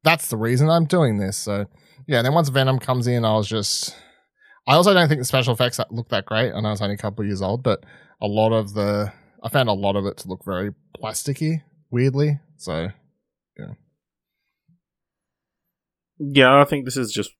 that's 0.03 0.27
the 0.27 0.37
reason 0.37 0.69
I'm 0.69 0.85
doing 0.85 1.17
this. 1.17 1.37
So 1.37 1.65
yeah. 2.05 2.21
Then 2.21 2.35
once 2.35 2.49
Venom 2.49 2.77
comes 2.77 3.07
in, 3.07 3.25
I 3.25 3.33
was 3.33 3.47
just. 3.47 3.95
I 4.67 4.75
also 4.75 4.93
don't 4.93 5.07
think 5.07 5.21
the 5.21 5.25
special 5.25 5.53
effects 5.53 5.79
look 5.89 6.09
that 6.09 6.25
great. 6.25 6.51
I 6.51 6.59
know 6.59 6.71
it's 6.71 6.81
only 6.81 6.95
a 6.95 6.97
couple 6.97 7.23
of 7.23 7.27
years 7.27 7.41
old, 7.41 7.63
but 7.63 7.85
a 8.21 8.27
lot 8.27 8.51
of 8.51 8.73
the 8.73 9.11
I 9.41 9.49
found 9.49 9.69
a 9.69 9.73
lot 9.73 9.95
of 9.95 10.05
it 10.05 10.17
to 10.17 10.27
look 10.27 10.43
very 10.43 10.71
plasticky, 11.01 11.63
weirdly. 11.89 12.39
So 12.57 12.89
Yeah, 16.19 16.59
I 16.59 16.65
think 16.65 16.85
this 16.85 16.97
is 16.97 17.11
just 17.11 17.31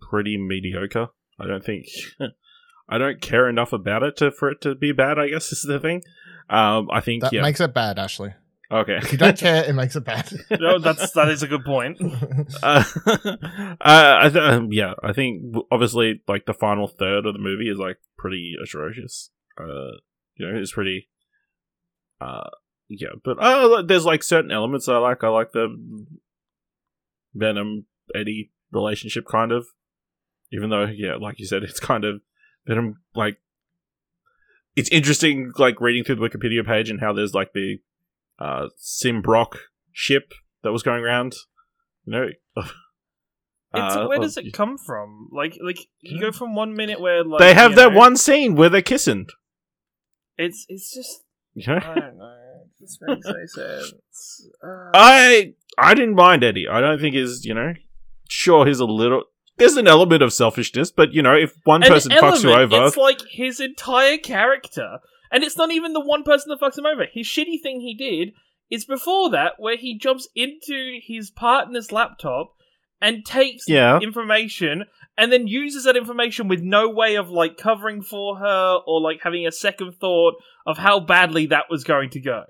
pretty 0.00 0.36
mediocre. 0.36 1.08
I 1.40 1.46
don't 1.46 1.64
think 1.64 1.86
I 2.88 2.98
don't 2.98 3.20
care 3.20 3.48
enough 3.48 3.72
about 3.72 4.04
it 4.04 4.16
to 4.18 4.30
for 4.30 4.50
it 4.50 4.60
to 4.60 4.76
be 4.76 4.92
bad. 4.92 5.18
I 5.18 5.28
guess 5.28 5.50
is 5.52 5.62
the 5.62 5.80
thing. 5.80 6.02
Um, 6.48 6.88
I 6.92 7.00
think 7.00 7.22
that 7.22 7.32
yeah. 7.32 7.42
makes 7.42 7.60
it 7.60 7.74
bad, 7.74 7.98
Ashley. 7.98 8.34
Okay. 8.70 8.96
If 8.96 9.12
you 9.12 9.18
don't 9.18 9.38
care, 9.46 9.64
it 9.64 9.74
makes 9.74 9.96
it 9.96 10.04
bad. 10.04 10.30
no, 10.50 10.78
that's 10.78 11.10
that 11.12 11.28
is 11.28 11.42
a 11.42 11.46
good 11.46 11.64
point. 11.64 12.00
uh, 12.62 12.84
uh, 13.06 13.76
I 13.80 14.28
th- 14.32 14.42
um, 14.42 14.72
yeah, 14.72 14.94
I 15.02 15.12
think 15.12 15.54
obviously 15.70 16.22
like 16.28 16.46
the 16.46 16.54
final 16.54 16.88
third 16.88 17.26
of 17.26 17.32
the 17.34 17.40
movie 17.40 17.68
is 17.68 17.78
like 17.78 17.98
pretty 18.18 18.54
atrocious. 18.62 19.30
Uh, 19.58 19.98
you 20.36 20.46
know, 20.46 20.58
it's 20.58 20.72
pretty. 20.72 21.08
Uh, 22.20 22.48
yeah, 22.88 23.08
but 23.24 23.38
uh, 23.38 23.82
there's 23.82 24.04
like 24.04 24.22
certain 24.22 24.50
elements 24.50 24.88
I 24.88 24.98
like. 24.98 25.24
I 25.24 25.28
like 25.28 25.52
the 25.52 25.76
Venom 27.34 27.86
Eddie 28.14 28.52
relationship, 28.70 29.26
kind 29.26 29.52
of. 29.52 29.66
Even 30.52 30.70
though, 30.70 30.84
yeah, 30.84 31.16
like 31.16 31.40
you 31.40 31.46
said, 31.46 31.62
it's 31.64 31.80
kind 31.80 32.04
of 32.04 32.20
Venom 32.66 33.00
like. 33.14 33.38
It's 34.76 34.90
interesting, 34.90 35.52
like 35.56 35.80
reading 35.80 36.04
through 36.04 36.16
the 36.16 36.28
Wikipedia 36.28 36.64
page 36.64 36.90
and 36.90 37.00
how 37.00 37.14
there's 37.14 37.32
like 37.34 37.54
the 37.54 37.78
uh, 38.38 38.68
Symbrock 38.80 39.56
ship 39.92 40.32
that 40.62 40.72
was 40.72 40.82
going 40.82 41.02
around. 41.02 41.34
You 42.04 42.12
know, 42.12 42.28
It's, 43.74 43.96
Uh, 43.96 44.06
where 44.06 44.18
oh, 44.18 44.22
does 44.22 44.36
it 44.36 44.52
come 44.52 44.78
from? 44.78 45.28
Like, 45.32 45.58
like 45.60 45.78
you 46.00 46.20
go 46.20 46.32
from 46.32 46.54
one 46.54 46.74
minute 46.74 47.00
where 47.00 47.24
like 47.24 47.40
they 47.40 47.54
have 47.54 47.74
that 47.76 47.92
know, 47.92 47.98
one 47.98 48.16
scene 48.16 48.54
where 48.54 48.68
they're 48.68 48.82
kissing. 48.82 49.26
It's 50.38 50.64
it's 50.68 50.94
just 50.94 51.24
You 51.54 51.66
know? 51.66 51.80
I 51.82 51.94
don't 51.94 52.18
know. 52.18 52.36
It 52.62 52.84
just 52.84 52.98
makes 53.02 53.26
no 53.26 53.34
sense. 53.46 54.48
Uh, 54.62 54.90
I 54.94 55.54
I 55.78 55.94
didn't 55.94 56.14
mind 56.14 56.44
Eddie. 56.44 56.68
I 56.68 56.80
don't 56.80 57.00
think 57.00 57.14
he's 57.14 57.44
you 57.44 57.54
know, 57.54 57.74
sure 58.28 58.66
he's 58.66 58.80
a 58.80 58.86
little. 58.86 59.24
There's 59.58 59.76
an 59.76 59.88
element 59.88 60.22
of 60.22 60.32
selfishness, 60.32 60.90
but 60.90 61.12
you 61.12 61.22
know, 61.22 61.34
if 61.34 61.54
one 61.64 61.80
person 61.80 62.12
fucks 62.12 62.42
you 62.42 62.52
over, 62.52 62.86
It's 62.86 62.96
like 62.96 63.20
his 63.30 63.58
entire 63.58 64.18
character, 64.18 64.98
and 65.36 65.44
it's 65.44 65.58
not 65.58 65.70
even 65.70 65.92
the 65.92 66.00
one 66.00 66.22
person 66.22 66.48
that 66.48 66.60
fucks 66.60 66.78
him 66.78 66.86
over. 66.86 67.04
His 67.12 67.26
shitty 67.26 67.60
thing 67.62 67.80
he 67.82 67.94
did 67.94 68.32
is 68.70 68.86
before 68.86 69.28
that, 69.30 69.52
where 69.58 69.76
he 69.76 69.98
jumps 69.98 70.26
into 70.34 70.98
his 71.06 71.30
partner's 71.30 71.92
laptop 71.92 72.54
and 73.02 73.22
takes 73.26 73.64
Yeah. 73.68 73.98
information 74.00 74.84
and 75.18 75.30
then 75.30 75.46
uses 75.46 75.84
that 75.84 75.96
information 75.98 76.48
with 76.48 76.62
no 76.62 76.88
way 76.88 77.16
of 77.16 77.28
like 77.28 77.58
covering 77.58 78.00
for 78.02 78.38
her 78.38 78.78
or 78.86 79.02
like 79.02 79.18
having 79.22 79.46
a 79.46 79.52
second 79.52 79.92
thought 80.00 80.34
of 80.66 80.78
how 80.78 81.00
badly 81.00 81.44
that 81.46 81.64
was 81.68 81.84
going 81.84 82.08
to 82.10 82.20
go. 82.20 82.44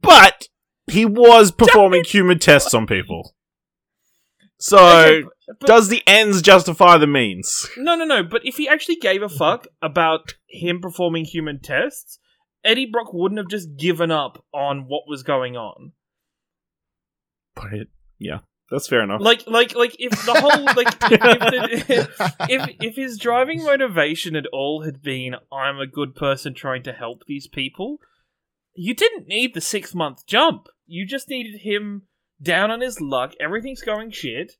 but 0.00 0.46
he 0.90 1.04
was 1.04 1.50
performing 1.50 2.04
human 2.04 2.38
tests 2.38 2.72
on 2.74 2.86
people. 2.86 3.34
So 4.62 4.78
Okay, 4.78 5.22
but- 5.22 5.58
but- 5.58 5.66
does 5.66 5.88
the 5.88 6.02
ends 6.06 6.40
justify 6.40 6.96
the 6.96 7.08
means? 7.08 7.68
No, 7.76 7.96
no, 7.96 8.04
no. 8.04 8.22
But 8.22 8.46
if 8.46 8.58
he 8.58 8.68
actually 8.68 8.94
gave 8.96 9.20
a 9.20 9.28
fuck 9.28 9.66
about 9.82 10.34
him 10.48 10.80
performing 10.80 11.24
human 11.24 11.58
tests, 11.58 12.20
Eddie 12.62 12.86
Brock 12.86 13.12
wouldn't 13.12 13.40
have 13.40 13.48
just 13.48 13.76
given 13.76 14.12
up 14.12 14.44
on 14.54 14.82
what 14.86 15.02
was 15.08 15.24
going 15.24 15.56
on. 15.56 15.92
But 17.56 17.72
it, 17.72 17.88
yeah, 18.20 18.38
that's 18.70 18.86
fair 18.86 19.02
enough. 19.02 19.20
Like, 19.20 19.48
like, 19.48 19.74
like 19.74 19.96
if 19.98 20.12
the 20.12 20.40
whole 20.40 20.64
like 20.64 20.94
if, 21.10 21.88
the, 21.88 22.34
if 22.48 22.70
if 22.80 22.96
his 22.96 23.18
driving 23.18 23.64
motivation 23.64 24.36
at 24.36 24.46
all 24.52 24.84
had 24.84 25.02
been 25.02 25.34
I'm 25.52 25.80
a 25.80 25.88
good 25.88 26.14
person 26.14 26.54
trying 26.54 26.84
to 26.84 26.92
help 26.92 27.24
these 27.26 27.48
people, 27.48 27.98
you 28.74 28.94
didn't 28.94 29.26
need 29.26 29.54
the 29.54 29.60
six 29.60 29.92
month 29.92 30.24
jump. 30.24 30.68
You 30.86 31.04
just 31.04 31.28
needed 31.28 31.62
him 31.62 32.02
down 32.42 32.70
on 32.70 32.80
his 32.80 33.00
luck. 33.00 33.32
Everything's 33.40 33.82
going 33.82 34.10
shit. 34.10 34.52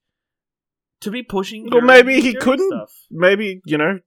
To 1.00 1.10
be 1.10 1.22
pushing. 1.22 1.68
Well, 1.70 1.80
maybe 1.80 2.20
he 2.20 2.34
couldn't. 2.34 2.70
Stuff. 2.70 2.92
maybe 3.10 3.60
you 3.66 3.76
know 3.76 3.98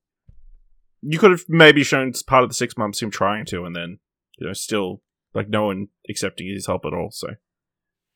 you 1.02 1.20
could 1.20 1.32
have 1.32 1.44
maybe 1.48 1.84
shown 1.84 2.14
part 2.26 2.44
of 2.44 2.50
the 2.50 2.56
six 2.56 2.78
months 2.78 3.02
him 3.02 3.12
trying 3.12 3.46
to 3.46 3.64
and 3.66 3.76
then 3.76 4.00
you 4.38 4.48
know 4.48 4.54
still 4.54 5.02
like 5.34 5.50
no 5.50 5.66
one 5.66 5.88
accepting 6.10 6.48
his 6.48 6.66
help 6.66 6.84
at 6.86 6.94
all 6.94 7.10
so 7.12 7.28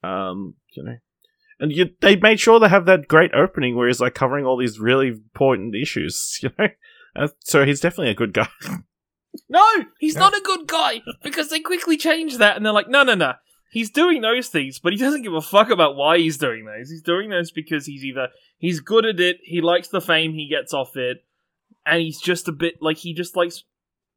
um 0.02 0.56
you 0.72 0.84
know 0.84 0.96
and 1.60 1.74
you, 1.74 1.90
they 2.02 2.16
made 2.16 2.40
sure 2.40 2.60
they 2.60 2.70
have 2.70 2.86
that 2.86 3.08
great 3.08 3.34
opening 3.36 3.76
where 3.76 3.88
he's 3.88 4.00
like 4.00 4.16
covering 4.16 4.46
all 4.46 4.58
these 4.58 4.80
really 4.80 5.10
important 5.10 5.76
issues 5.76 6.40
you 6.42 6.50
know 6.58 6.68
uh, 7.16 7.28
so 7.44 7.66
he's 7.66 7.82
definitely 7.82 8.12
a 8.12 8.16
good 8.16 8.34
guy 8.34 8.48
No, 9.48 9.64
he's 10.00 10.16
not 10.16 10.36
a 10.36 10.42
good 10.42 10.68
guy 10.68 11.02
because 11.24 11.50
they 11.50 11.60
quickly 11.60 11.98
changed 11.98 12.40
that 12.40 12.58
and 12.58 12.66
they're 12.66 12.74
like, 12.74 12.90
no, 12.90 13.04
no, 13.04 13.16
no. 13.16 13.34
He's 13.72 13.90
doing 13.92 14.22
those 14.22 14.48
things, 14.48 14.80
but 14.80 14.94
he 14.94 15.00
doesn't 15.00 15.22
give 15.22 15.34
a 15.34 15.42
fuck 15.42 15.70
about 15.70 15.96
why 15.96 16.18
he's 16.18 16.38
doing 16.38 16.66
those. 16.66 16.90
He's 16.90 17.04
doing 17.04 17.30
those 17.30 17.52
because 17.52 17.86
he's 17.86 18.04
either 18.04 18.30
he's 18.58 18.80
good 18.80 19.06
at 19.06 19.20
it, 19.20 19.38
he 19.44 19.62
likes 19.62 19.88
the 19.90 20.02
fame 20.02 20.34
he 20.34 20.48
gets 20.50 20.74
off 20.74 20.96
it, 20.98 21.24
and 21.86 22.02
he's 22.02 22.20
just 22.20 22.48
a 22.48 22.52
bit 22.52 22.76
like 22.82 22.98
he 22.98 23.14
just 23.14 23.36
likes 23.36 23.64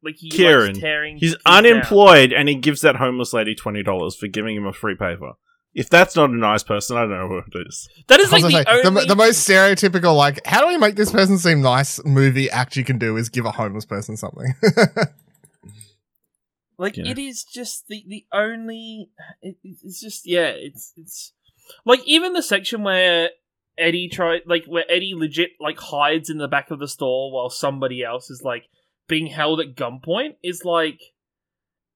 like 0.03 0.15
he 0.17 0.29
Ciaran, 0.29 0.67
likes 0.67 0.79
tearing. 0.79 1.17
he's 1.17 1.31
things 1.31 1.43
down. 1.45 1.65
unemployed 1.65 2.33
and 2.33 2.49
he 2.49 2.55
gives 2.55 2.81
that 2.81 2.97
homeless 2.97 3.31
lady 3.31 3.55
$20 3.55 4.17
for 4.17 4.27
giving 4.27 4.53
him 4.55 4.65
a 4.65 4.73
free 4.73 4.95
paper 4.95 5.31
if 5.73 5.89
that's 5.89 6.13
not 6.17 6.29
a 6.29 6.35
nice 6.35 6.61
person 6.61 6.97
i 6.97 7.01
don't 7.01 7.11
know 7.11 7.27
who 7.29 7.37
it 7.37 7.67
is 7.67 7.87
That 8.07 8.19
is 8.19 8.29
like 8.29 8.41
the 8.43 8.49
say, 8.51 8.65
only 8.67 9.01
the, 9.03 9.07
the 9.07 9.15
most 9.15 9.47
stereotypical, 9.47 10.13
like, 10.13 10.45
how 10.45 10.59
do 10.59 10.67
we 10.67 10.77
make 10.77 10.95
this 10.97 11.09
person 11.09 11.37
seem 11.37 11.61
nice 11.61 12.03
movie 12.03 12.49
act 12.49 12.75
you 12.75 12.83
can 12.83 12.97
do 12.99 13.15
is 13.15 13.29
give 13.29 13.45
a 13.45 13.51
homeless 13.51 13.85
person 13.85 14.17
something. 14.17 14.53
Like 16.83 16.97
Yeah. 16.97 17.09
it 17.11 17.17
is 17.17 17.43
just 17.43 17.87
the 17.87 18.03
the 18.07 18.25
only. 18.33 19.09
It, 19.41 19.55
it's 19.63 19.99
just 20.01 20.27
yeah. 20.27 20.51
It's 20.55 20.93
it's 20.97 21.33
like 21.85 22.01
even 22.05 22.33
the 22.33 22.43
section 22.43 22.83
where 22.83 23.29
Eddie 23.77 24.09
try 24.09 24.39
like 24.45 24.65
where 24.65 24.83
Eddie 24.89 25.13
legit 25.15 25.51
like 25.59 25.79
hides 25.79 26.29
in 26.29 26.37
the 26.37 26.47
back 26.49 26.71
of 26.71 26.79
the 26.79 26.87
store 26.87 27.31
while 27.33 27.49
somebody 27.49 28.03
else 28.03 28.29
is 28.29 28.41
like 28.43 28.65
being 29.07 29.27
held 29.27 29.59
at 29.61 29.75
gunpoint 29.75 30.35
is 30.43 30.63
like 30.65 30.99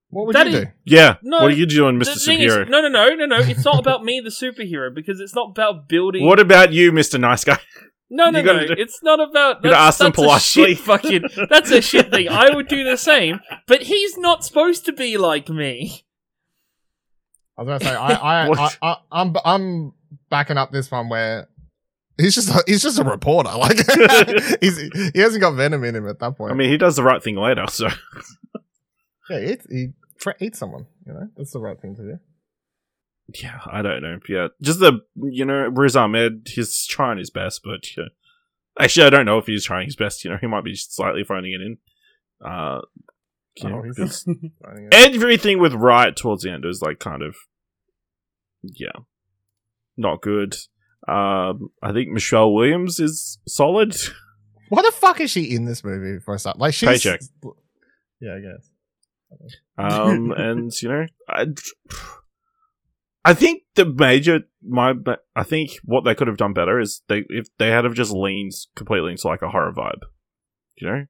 what 0.09 0.25
would 0.27 0.35
That 0.35 0.47
you 0.49 0.57
is- 0.57 0.63
do? 0.65 0.71
yeah 0.85 1.17
No, 1.21 1.39
what 1.41 1.51
are 1.51 1.55
you 1.55 1.65
doing 1.65 1.99
mr 1.99 2.23
thing 2.25 2.39
is- 2.39 2.53
superhero 2.53 2.69
no, 2.69 2.81
no, 2.81 2.87
no, 2.89 3.13
no, 3.15 3.25
no. 3.25 3.39
It's 3.39 3.65
not 3.65 3.79
about 3.79 4.03
me, 4.05 4.21
the 4.21 4.29
superhero, 4.29 4.93
because 4.93 5.19
it's 5.19 5.35
not 5.35 5.49
about 5.49 5.87
building. 5.89 6.25
what 6.25 6.39
about 6.39 6.71
you 6.73 6.91
mr 6.93 7.19
nice 7.19 7.43
guy 7.43 7.59
No, 8.09 8.29
no, 8.29 8.41
no. 8.41 8.67
do- 8.67 8.73
It's 8.77 9.03
not 9.03 9.19
about. 9.19 9.57
You 9.63 9.69
gotta 9.71 9.75
That's, 9.75 9.75
ask 9.75 9.97
them 9.99 10.05
that's 10.07 10.17
a 10.17 10.21
politely. 10.21 10.75
shit 10.75 10.79
fucking. 10.79 11.23
That's 11.49 11.71
a 11.71 11.81
shit 11.81 12.09
thing. 12.09 12.29
I 12.29 12.55
would 12.55 12.67
do 12.69 12.83
the 12.85 12.95
same, 12.97 13.41
but 13.67 13.83
he's 13.83 14.17
not 14.17 14.45
supposed 14.45 14.85
to 14.85 14.93
be 14.93 15.17
like 15.17 15.49
me. 15.49 16.05
I 17.57 17.63
was 17.63 17.81
gonna 17.81 17.91
say, 17.91 17.95
I, 17.97 18.13
I, 18.13 18.47
I, 18.51 18.69
I, 18.81 18.95
I'm, 19.11 19.35
I'm 19.43 19.93
backing 20.29 20.57
up 20.57 20.71
this 20.71 20.89
one 20.89 21.09
where 21.09 21.49
he's 22.17 22.35
just, 22.35 22.49
a, 22.49 22.63
he's 22.67 22.81
just 22.83 22.99
a 22.99 23.03
reporter. 23.03 23.49
Like, 23.57 23.77
he's, 24.61 24.77
he 25.13 25.19
hasn't 25.19 25.41
got 25.41 25.55
venom 25.55 25.83
in 25.83 25.95
him 25.95 26.07
at 26.07 26.19
that 26.19 26.37
point. 26.37 26.51
I 26.51 26.55
mean, 26.55 26.69
he 26.69 26.77
does 26.77 26.95
the 26.95 27.03
right 27.03 27.21
thing 27.21 27.35
later, 27.35 27.65
so 27.67 27.89
yeah, 29.29 29.39
he, 29.39 29.57
he 29.69 29.87
tra- 30.19 30.35
eats 30.39 30.59
someone. 30.59 30.85
You 31.05 31.13
know, 31.13 31.27
that's 31.35 31.51
the 31.51 31.59
right 31.59 31.79
thing 31.79 31.95
to 31.97 32.01
do. 32.03 32.19
Yeah, 33.35 33.59
I 33.71 33.81
don't 33.81 34.01
know. 34.01 34.19
Yeah, 34.29 34.47
just 34.61 34.79
the 34.79 34.99
you 35.15 35.45
know 35.45 35.67
Riz 35.73 35.95
Ahmed, 35.95 36.47
he's 36.49 36.85
trying 36.87 37.17
his 37.17 37.29
best, 37.29 37.61
but 37.63 37.95
yeah. 37.97 38.05
actually, 38.79 39.05
I 39.05 39.09
don't 39.09 39.25
know 39.25 39.37
if 39.37 39.45
he's 39.47 39.65
trying 39.65 39.85
his 39.85 39.95
best. 39.95 40.23
You 40.23 40.31
know, 40.31 40.37
he 40.39 40.47
might 40.47 40.63
be 40.63 40.75
slightly 40.75 41.23
phoning 41.23 41.53
it 41.53 41.61
in. 41.61 41.77
Uh, 42.45 42.81
you 43.57 43.69
know, 43.69 43.79
Oh, 43.79 43.81
he's 43.83 43.97
'cause 43.97 44.23
Finding 44.63 44.89
it. 44.91 44.93
everything 45.15 45.59
with 45.59 45.73
Riot 45.73 46.15
towards 46.15 46.43
the 46.43 46.51
end 46.51 46.63
is 46.65 46.81
like 46.81 46.99
kind 46.99 47.21
of 47.23 47.35
yeah, 48.63 48.91
not 49.97 50.21
good. 50.21 50.55
Um, 51.07 51.69
I 51.81 51.93
think 51.93 52.09
Michelle 52.09 52.53
Williams 52.53 52.99
is 52.99 53.39
solid. 53.47 53.95
What 54.69 54.81
the 54.83 54.91
fuck 54.91 55.21
is 55.21 55.31
she 55.31 55.43
in 55.55 55.63
this 55.65 55.83
movie 55.83 56.19
for 56.19 56.33
a 56.35 56.39
start? 56.39 56.59
Like, 56.59 56.73
she's. 56.73 56.89
Paycheck. 56.89 57.21
Yeah, 58.19 58.35
I 58.35 58.39
guess. 58.41 59.55
um, 59.77 60.31
and 60.33 60.73
you 60.81 60.89
know, 60.89 61.05
I, 61.29 61.45
I 63.27 63.33
think 63.33 63.63
the 63.75 63.85
major 63.85 64.41
my 64.63 64.93
I 65.35 65.43
think 65.43 65.71
what 65.83 66.05
they 66.05 66.15
could 66.15 66.27
have 66.27 66.37
done 66.37 66.53
better 66.53 66.79
is 66.79 67.01
they 67.09 67.25
if 67.27 67.47
they 67.57 67.69
had 67.69 67.83
have 67.83 67.93
just 67.93 68.11
leaned 68.11 68.53
completely 68.75 69.11
into 69.11 69.27
like 69.27 69.41
a 69.41 69.49
horror 69.49 69.73
vibe, 69.73 70.03
you 70.77 70.87
know. 70.87 71.05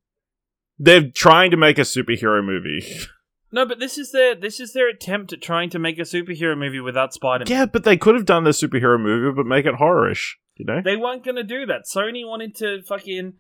They're 0.80 1.10
trying 1.10 1.52
to 1.52 1.58
make 1.58 1.78
a 1.78 1.82
superhero 1.82 2.44
movie. 2.44 2.86
No, 3.50 3.66
but 3.66 3.80
this 3.80 3.98
is 3.98 4.12
their 4.12 4.36
this 4.36 4.60
is 4.60 4.74
their 4.74 4.90
attempt 4.90 5.32
at 5.32 5.42
trying 5.42 5.70
to 5.70 5.80
make 5.80 5.98
a 6.00 6.02
superhero 6.02 6.58
movie 6.58 6.82
without 6.82 7.14
Spider-Man. 7.14 7.50
yeah, 7.50 7.66
but 7.66 7.86
they 7.86 7.96
could 7.96 8.16
have 8.16 8.26
done 8.26 8.44
the 8.44 8.50
superhero 8.50 9.00
movie, 9.00 9.34
but 9.34 9.46
make 9.46 9.66
it 9.66 9.76
horrorish. 9.76 10.34
You 10.58 10.66
know, 10.66 10.82
They 10.84 10.98
weren't 10.98 11.24
going 11.24 11.38
to 11.38 11.46
do 11.46 11.66
that. 11.68 11.84
Sony 11.86 12.28
wanted 12.28 12.56
to 12.56 12.82
fucking. 12.84 13.36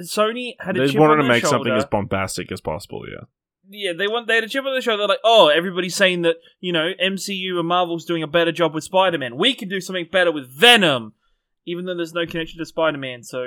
Sony 0.00 0.54
had 0.58 0.76
a 0.76 0.80
they 0.80 0.88
chip 0.88 1.00
wanted 1.00 1.22
to 1.22 1.28
make 1.28 1.46
something 1.46 1.72
as 1.72 1.84
bombastic 1.84 2.50
as 2.50 2.60
possible. 2.60 3.04
Yeah, 3.08 3.26
yeah, 3.70 3.92
they 3.96 4.08
want 4.08 4.26
they 4.26 4.34
had 4.34 4.44
a 4.44 4.48
chip 4.48 4.64
on 4.64 4.72
their 4.72 4.80
shoulder. 4.82 4.98
They're 5.02 5.08
like, 5.08 5.18
oh, 5.24 5.48
everybody's 5.48 5.94
saying 5.94 6.22
that 6.22 6.36
you 6.60 6.72
know 6.72 6.90
MCU 7.02 7.58
and 7.58 7.68
Marvel's 7.68 8.04
doing 8.04 8.22
a 8.22 8.26
better 8.26 8.52
job 8.52 8.74
with 8.74 8.84
Spider 8.84 9.18
Man. 9.18 9.36
We 9.36 9.54
can 9.54 9.68
do 9.68 9.80
something 9.80 10.08
better 10.10 10.32
with 10.32 10.50
Venom, 10.50 11.14
even 11.66 11.84
though 11.86 11.94
there's 11.96 12.12
no 12.12 12.26
connection 12.26 12.58
to 12.58 12.66
Spider 12.66 12.98
Man. 12.98 13.22
So 13.22 13.44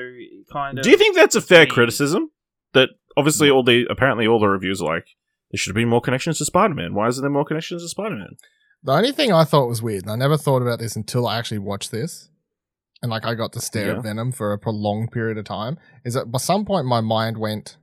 kind 0.52 0.80
of. 0.80 0.84
Do 0.84 0.90
you 0.90 0.98
think 0.98 1.16
that's 1.16 1.36
a 1.36 1.42
fair 1.42 1.66
me. 1.66 1.72
criticism? 1.72 2.32
That 2.74 2.90
obviously 3.18 3.50
all 3.50 3.64
the 3.64 3.86
apparently 3.90 4.26
all 4.26 4.40
the 4.40 4.48
reviews 4.48 4.82
are 4.82 4.96
like 4.96 5.06
there 5.52 5.58
should 5.60 5.70
have 5.72 5.76
been 5.76 5.90
more 5.90 6.02
connections 6.02 6.40
to 6.40 6.46
Spider 6.46 6.74
Man. 6.74 6.96
Why 6.96 7.08
isn't 7.08 7.22
there 7.22 7.30
more 7.30 7.46
connections 7.46 7.84
to 7.84 7.90
Spider 7.90 8.16
Man? 8.16 8.38
The 8.86 8.92
only 8.94 9.12
thing 9.12 9.32
I 9.32 9.44
thought 9.44 9.68
was 9.68 9.82
weird, 9.82 10.04
and 10.04 10.12
I 10.12 10.16
never 10.16 10.36
thought 10.38 10.62
about 10.62 10.80
this 10.80 10.96
until 10.96 11.26
I 11.28 11.38
actually 11.38 11.60
watched 11.60 11.92
this, 11.92 12.30
and 13.02 13.12
like 13.12 13.26
I 13.26 13.34
got 13.36 13.54
to 13.54 13.62
stare 13.62 13.88
Yeah. 13.88 13.98
at 13.98 14.04
Venom 14.04 14.32
for 14.32 14.52
a 14.52 14.58
prolonged 14.58 15.12
period 15.12 15.38
of 15.38 15.46
time, 15.46 15.78
is 16.04 16.16
that 16.16 16.32
by 16.32 16.40
some 16.40 16.66
point 16.66 16.86
my 16.86 17.00
mind 17.00 17.38
went, 17.38 17.78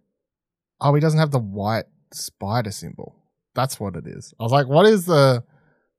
oh, 0.80 0.92
he 0.94 1.00
doesn't 1.00 1.18
have 1.20 1.30
the 1.30 1.38
white 1.38 1.84
spider 2.12 2.70
symbol. 2.70 3.16
That's 3.54 3.80
what 3.80 3.96
it 3.96 4.06
is. 4.06 4.32
I 4.38 4.42
was 4.42 4.52
like, 4.52 4.68
what 4.68 4.86
is 4.86 5.06
the, 5.06 5.44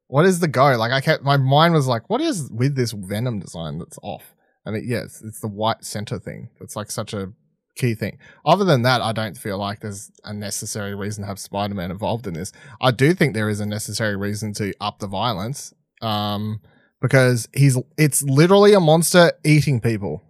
what 0.07 0.25
is 0.25 0.39
the 0.39 0.47
go? 0.47 0.75
Like 0.77 0.91
I 0.91 1.01
kept, 1.01 1.23
my 1.23 1.37
mind 1.37 1.73
was 1.73 1.87
like, 1.87 2.09
what 2.09 2.21
is 2.21 2.49
with 2.51 2.75
this 2.75 2.91
Venom 2.91 3.39
design 3.39 3.77
that's 3.77 3.99
off? 4.01 4.35
And 4.65 4.75
it, 4.75 4.83
yes, 4.85 5.21
it's 5.25 5.39
the 5.39 5.47
white 5.47 5.83
center 5.83 6.19
thing. 6.19 6.49
It's 6.59 6.75
like 6.75 6.91
such 6.91 7.13
a 7.13 7.33
key 7.75 7.95
thing. 7.95 8.19
Other 8.45 8.63
than 8.63 8.83
that, 8.83 9.01
I 9.01 9.11
don't 9.11 9.37
feel 9.37 9.57
like 9.57 9.79
there's 9.79 10.11
a 10.23 10.33
necessary 10.33 10.95
reason 10.95 11.23
to 11.23 11.27
have 11.27 11.39
Spider-Man 11.39 11.91
involved 11.91 12.27
in 12.27 12.33
this. 12.33 12.51
I 12.79 12.91
do 12.91 13.13
think 13.13 13.33
there 13.33 13.49
is 13.49 13.59
a 13.59 13.65
necessary 13.65 14.15
reason 14.15 14.53
to 14.55 14.73
up 14.79 14.99
the 14.99 15.07
violence, 15.07 15.73
um, 16.01 16.61
because 17.01 17.47
he's 17.53 17.77
it's 17.97 18.21
literally 18.23 18.73
a 18.73 18.79
monster 18.79 19.31
eating 19.43 19.81
people, 19.81 20.21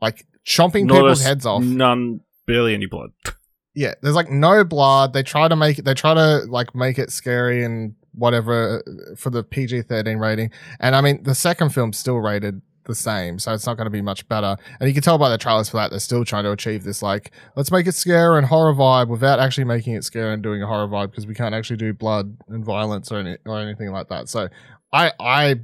like 0.00 0.26
chomping 0.46 0.86
Not 0.86 0.94
people's 0.94 1.22
heads 1.22 1.44
off. 1.44 1.62
None, 1.62 2.20
barely 2.46 2.74
any 2.74 2.86
blood. 2.86 3.10
Yeah, 3.74 3.94
there's 4.02 4.14
like 4.14 4.30
no 4.30 4.64
blood. 4.64 5.12
They 5.12 5.22
try 5.22 5.48
to 5.48 5.56
make 5.56 5.78
it. 5.78 5.84
They 5.84 5.94
try 5.94 6.14
to 6.14 6.44
like 6.48 6.74
make 6.74 6.98
it 6.98 7.10
scary 7.10 7.64
and 7.64 7.94
whatever 8.12 8.82
uh, 8.86 9.16
for 9.16 9.30
the 9.30 9.42
PG-13 9.42 10.20
rating. 10.20 10.50
And 10.78 10.94
I 10.94 11.00
mean, 11.00 11.22
the 11.24 11.34
second 11.34 11.70
film's 11.70 11.98
still 11.98 12.18
rated 12.18 12.62
the 12.84 12.94
same, 12.94 13.38
so 13.38 13.52
it's 13.52 13.66
not 13.66 13.76
going 13.76 13.86
to 13.86 13.90
be 13.90 14.02
much 14.02 14.28
better. 14.28 14.56
And 14.78 14.88
you 14.88 14.94
can 14.94 15.02
tell 15.02 15.18
by 15.18 15.28
the 15.28 15.38
trailers 15.38 15.68
for 15.70 15.78
that 15.78 15.90
they're 15.90 15.98
still 15.98 16.24
trying 16.24 16.44
to 16.44 16.52
achieve 16.52 16.84
this 16.84 17.02
like 17.02 17.32
let's 17.56 17.70
make 17.70 17.86
it 17.86 17.94
scare 17.94 18.36
and 18.36 18.46
horror 18.46 18.74
vibe 18.74 19.08
without 19.08 19.40
actually 19.40 19.64
making 19.64 19.94
it 19.94 20.04
scare 20.04 20.32
and 20.32 20.42
doing 20.42 20.62
a 20.62 20.66
horror 20.66 20.86
vibe 20.86 21.10
because 21.10 21.26
we 21.26 21.34
can't 21.34 21.54
actually 21.54 21.76
do 21.76 21.92
blood 21.92 22.36
and 22.48 22.64
violence 22.64 23.10
or 23.10 23.18
any, 23.18 23.38
or 23.46 23.58
anything 23.58 23.90
like 23.90 24.08
that. 24.08 24.28
So 24.28 24.48
I 24.92 25.12
I 25.18 25.60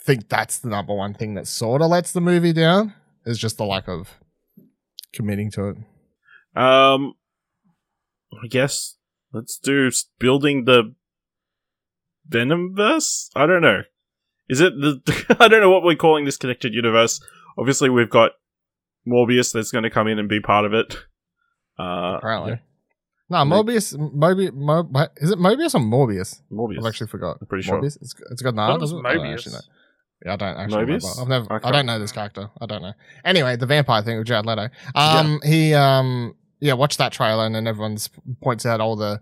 think 0.00 0.28
that's 0.28 0.58
the 0.58 0.68
number 0.68 0.94
one 0.94 1.14
thing 1.14 1.34
that 1.34 1.46
sort 1.46 1.80
of 1.80 1.88
lets 1.88 2.12
the 2.12 2.20
movie 2.20 2.52
down 2.52 2.92
is 3.24 3.38
just 3.38 3.56
the 3.56 3.64
lack 3.64 3.88
of 3.88 4.18
committing 5.12 5.50
to 5.52 5.68
it. 5.68 5.76
Um, 6.60 7.14
I 8.42 8.46
guess 8.48 8.96
let's 9.32 9.58
do 9.58 9.90
building 10.18 10.64
the 10.64 10.94
Venomverse. 12.28 13.30
I 13.34 13.46
don't 13.46 13.62
know. 13.62 13.82
Is 14.48 14.60
it 14.60 14.74
the? 14.74 15.36
I 15.40 15.48
don't 15.48 15.60
know 15.60 15.70
what 15.70 15.82
we're 15.82 15.96
calling 15.96 16.24
this 16.24 16.36
connected 16.36 16.74
universe. 16.74 17.20
Obviously, 17.58 17.90
we've 17.90 18.10
got 18.10 18.32
Morbius 19.06 19.52
that's 19.52 19.70
going 19.70 19.84
to 19.84 19.90
come 19.90 20.08
in 20.08 20.18
and 20.18 20.28
be 20.28 20.40
part 20.40 20.64
of 20.64 20.72
it. 20.74 20.96
Uh, 21.76 22.18
apparently. 22.18 22.60
No, 23.28 23.38
Mobius, 23.38 23.96
Mobius, 23.96 24.52
Mo, 24.54 24.84
what- 24.84 25.12
is 25.16 25.32
it 25.32 25.40
Mobius 25.40 25.74
or 25.74 25.80
Morbius? 25.80 26.40
Morbius. 26.52 26.78
I've 26.78 26.86
actually 26.86 27.08
forgot. 27.08 27.38
I'm 27.40 27.48
pretty 27.48 27.64
sure. 27.64 27.80
Morbius. 27.80 27.96
It's, 28.00 28.14
it's 28.30 28.42
got 28.42 28.50
an 28.50 28.56
thought 28.58 28.70
R, 28.70 28.78
doesn't 28.78 28.98
it? 28.98 29.04
I 29.04 29.14
don't 29.14 29.24
Mobius. 29.26 29.32
actually 29.34 29.52
know. 29.54 29.60
Yeah, 30.24 30.32
I 30.34 30.36
don't 30.36 30.56
actually 30.56 30.84
Mobius? 30.84 30.86
remember. 31.18 31.20
I've 31.20 31.28
never. 31.28 31.52
I 31.52 31.68
I, 31.68 31.72
don't 31.72 31.86
know 31.86 31.98
this 31.98 32.12
character. 32.12 32.48
I 32.60 32.66
don't 32.66 32.82
know. 32.82 32.92
Anyway, 33.24 33.56
the 33.56 33.66
vampire 33.66 34.02
thing 34.02 34.18
with 34.18 34.28
Jared 34.28 34.46
Leto. 34.46 34.68
Um, 34.94 35.40
he 35.42 35.74
um, 35.74 36.36
yeah, 36.64 36.72
watch 36.72 36.96
that 36.96 37.12
trailer 37.12 37.44
and 37.44 37.54
then 37.54 37.66
everyone 37.66 37.98
points 38.42 38.64
out 38.66 38.80
all 38.80 38.96
the 38.96 39.20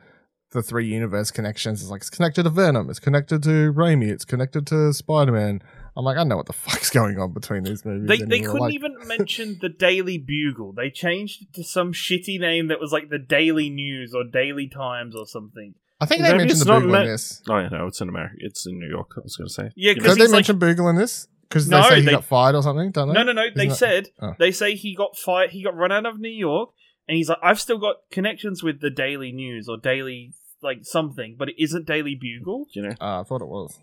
the 0.52 0.62
three 0.62 0.86
universe 0.86 1.30
connections. 1.30 1.80
It's 1.80 1.90
like 1.90 2.02
it's 2.02 2.10
connected 2.10 2.42
to 2.44 2.50
Venom. 2.50 2.90
It's 2.90 2.98
connected 3.00 3.42
to 3.44 3.72
Raimi. 3.72 4.08
It's 4.10 4.24
connected 4.26 4.66
to 4.68 4.92
Spider 4.92 5.32
Man. 5.32 5.62
I'm 5.96 6.04
like, 6.04 6.18
I 6.18 6.24
know 6.24 6.36
what 6.36 6.46
the 6.46 6.52
fuck's 6.66 6.90
going 6.90 7.18
on 7.18 7.32
between 7.32 7.64
these 7.64 7.84
movies. 7.84 8.06
They, 8.08 8.18
they 8.24 8.40
couldn't 8.40 8.60
Like, 8.60 8.74
even 8.74 8.94
mention 9.06 9.58
the 9.60 9.68
Daily 9.70 10.18
Bugle. 10.18 10.72
They 10.72 10.90
changed 10.90 11.42
it 11.42 11.54
to 11.54 11.64
some 11.64 11.92
shitty 11.92 12.38
name 12.38 12.68
that 12.68 12.80
was 12.80 12.92
like 12.92 13.08
the 13.08 13.18
Daily 13.18 13.70
News 13.70 14.14
or 14.14 14.24
Daily 14.24 14.68
Times 14.68 15.16
or 15.16 15.26
something. 15.26 15.74
I 16.00 16.06
think 16.06 16.20
they 16.22 16.28
Maybe 16.28 16.38
mentioned 16.38 16.50
it's 16.58 16.64
the 16.66 16.72
not 16.72 16.80
Bugle 16.80 16.96
in 17.00 17.06
this. 17.06 17.42
Oh 17.48 17.58
yeah, 17.58 17.68
no, 17.68 17.86
it's 17.86 18.00
in 18.02 18.08
America. 18.08 18.34
It's 18.38 18.66
in 18.66 18.78
New 18.78 18.88
York. 18.88 19.10
I 19.16 19.20
was 19.22 19.36
going 19.36 19.48
to 19.48 19.54
say. 19.54 19.70
Yeah, 19.74 19.90
You 19.92 19.94
know, 19.94 19.94
Did 19.94 20.02
because 20.02 20.16
they 20.16 20.22
he's 20.24 20.30
like, 20.32 20.36
mention 20.38 20.58
Bugle 20.58 20.88
in 20.90 20.96
this? 20.96 21.28
Because 21.48 21.68
No, 21.68 21.82
they 21.82 21.88
say 21.88 21.94
he 22.00 22.06
they- 22.06 22.12
got 22.12 22.24
fired 22.24 22.54
or 22.56 22.62
something, 22.62 22.90
don't 22.90 23.08
they? 23.08 23.14
no, 23.14 23.22
no, 23.22 23.32
no. 23.32 23.44
They 23.54 23.66
Isn't 23.66 23.68
that- 23.70 23.76
said 23.76 24.08
Oh. 24.20 24.34
they 24.38 24.50
say 24.52 24.74
he 24.74 24.94
got 24.94 25.16
fired. 25.16 25.50
He 25.50 25.62
got 25.62 25.74
run 25.76 25.92
out 25.92 26.04
of 26.06 26.18
New 26.18 26.28
York, 26.30 26.70
and 27.08 27.16
he's 27.16 27.28
like, 27.28 27.38
I've 27.42 27.60
still 27.60 27.78
got 27.78 27.96
connections 28.10 28.62
with 28.62 28.80
the 28.80 28.90
Daily 28.90 29.32
News 29.32 29.68
or 29.68 29.76
Daily 29.76 30.32
like 30.62 30.78
something, 30.82 31.36
but 31.38 31.48
it 31.48 31.54
isn't 31.58 31.86
Daily 31.86 32.16
Bugle. 32.20 32.66
you 32.74 32.82
know, 32.82 32.94
Ah, 33.00 33.20
I 33.20 33.24
thought 33.24 33.42
it 33.42 33.48
was. 33.48 33.78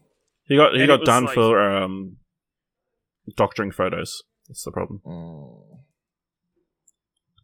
he 0.46 0.56
got 0.56 0.74
he 0.74 0.80
And 0.82 0.88
got 0.88 1.06
done 1.06 1.26
like- 1.26 1.34
for 1.34 1.60
um, 1.60 2.18
doctoring 3.36 3.72
photos. 3.72 4.24
That's 4.48 4.64
the 4.64 4.72
problem. 4.72 5.02
Mm. 5.06 5.66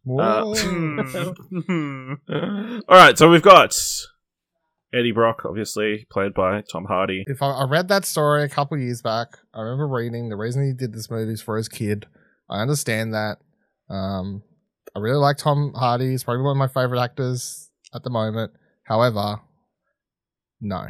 Uh. 0.08 0.54
All 2.88 2.96
right, 2.96 3.18
so 3.18 3.28
we've 3.30 3.42
got 3.42 3.76
Eddie 4.94 5.10
Brock, 5.12 5.42
obviously 5.44 6.06
played 6.10 6.32
by 6.34 6.62
Tom 6.70 6.84
Hardy. 6.84 7.24
if 7.26 7.42
I, 7.42 7.50
I 7.50 7.64
read 7.68 7.88
that 7.88 8.04
story 8.04 8.44
a 8.44 8.48
couple 8.48 8.78
years 8.78 9.02
back, 9.02 9.28
I 9.52 9.60
remember 9.62 9.88
reading 9.88 10.28
the 10.28 10.36
reason 10.36 10.64
he 10.66 10.72
did 10.72 10.92
this 10.94 11.10
movie 11.10 11.32
is 11.32 11.42
for 11.42 11.56
his 11.56 11.68
kid. 11.68 12.06
I 12.48 12.62
understand 12.62 13.12
that. 13.14 13.38
Um, 13.90 14.42
I 14.94 14.98
really 14.98 15.18
like 15.18 15.36
Tom 15.38 15.72
Hardy. 15.74 16.10
He's 16.10 16.24
probably 16.24 16.42
one 16.42 16.56
of 16.56 16.58
my 16.58 16.68
favorite 16.68 17.00
actors 17.00 17.70
at 17.94 18.02
the 18.02 18.10
moment. 18.10 18.52
However, 18.84 19.40
no. 20.60 20.86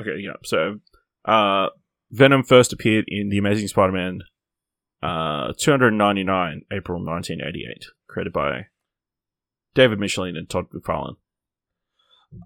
Okay, 0.00 0.20
yeah. 0.20 0.34
So, 0.44 0.80
uh, 1.24 1.68
Venom 2.10 2.42
first 2.42 2.72
appeared 2.72 3.06
in 3.08 3.30
The 3.30 3.38
Amazing 3.38 3.68
Spider-Man, 3.68 4.20
uh, 5.02 5.52
299, 5.58 6.62
April 6.70 7.04
1988, 7.04 7.86
created 8.06 8.32
by 8.32 8.66
David 9.74 9.98
Michelin 9.98 10.36
and 10.36 10.48
Todd 10.48 10.66
McFarlane. 10.74 11.16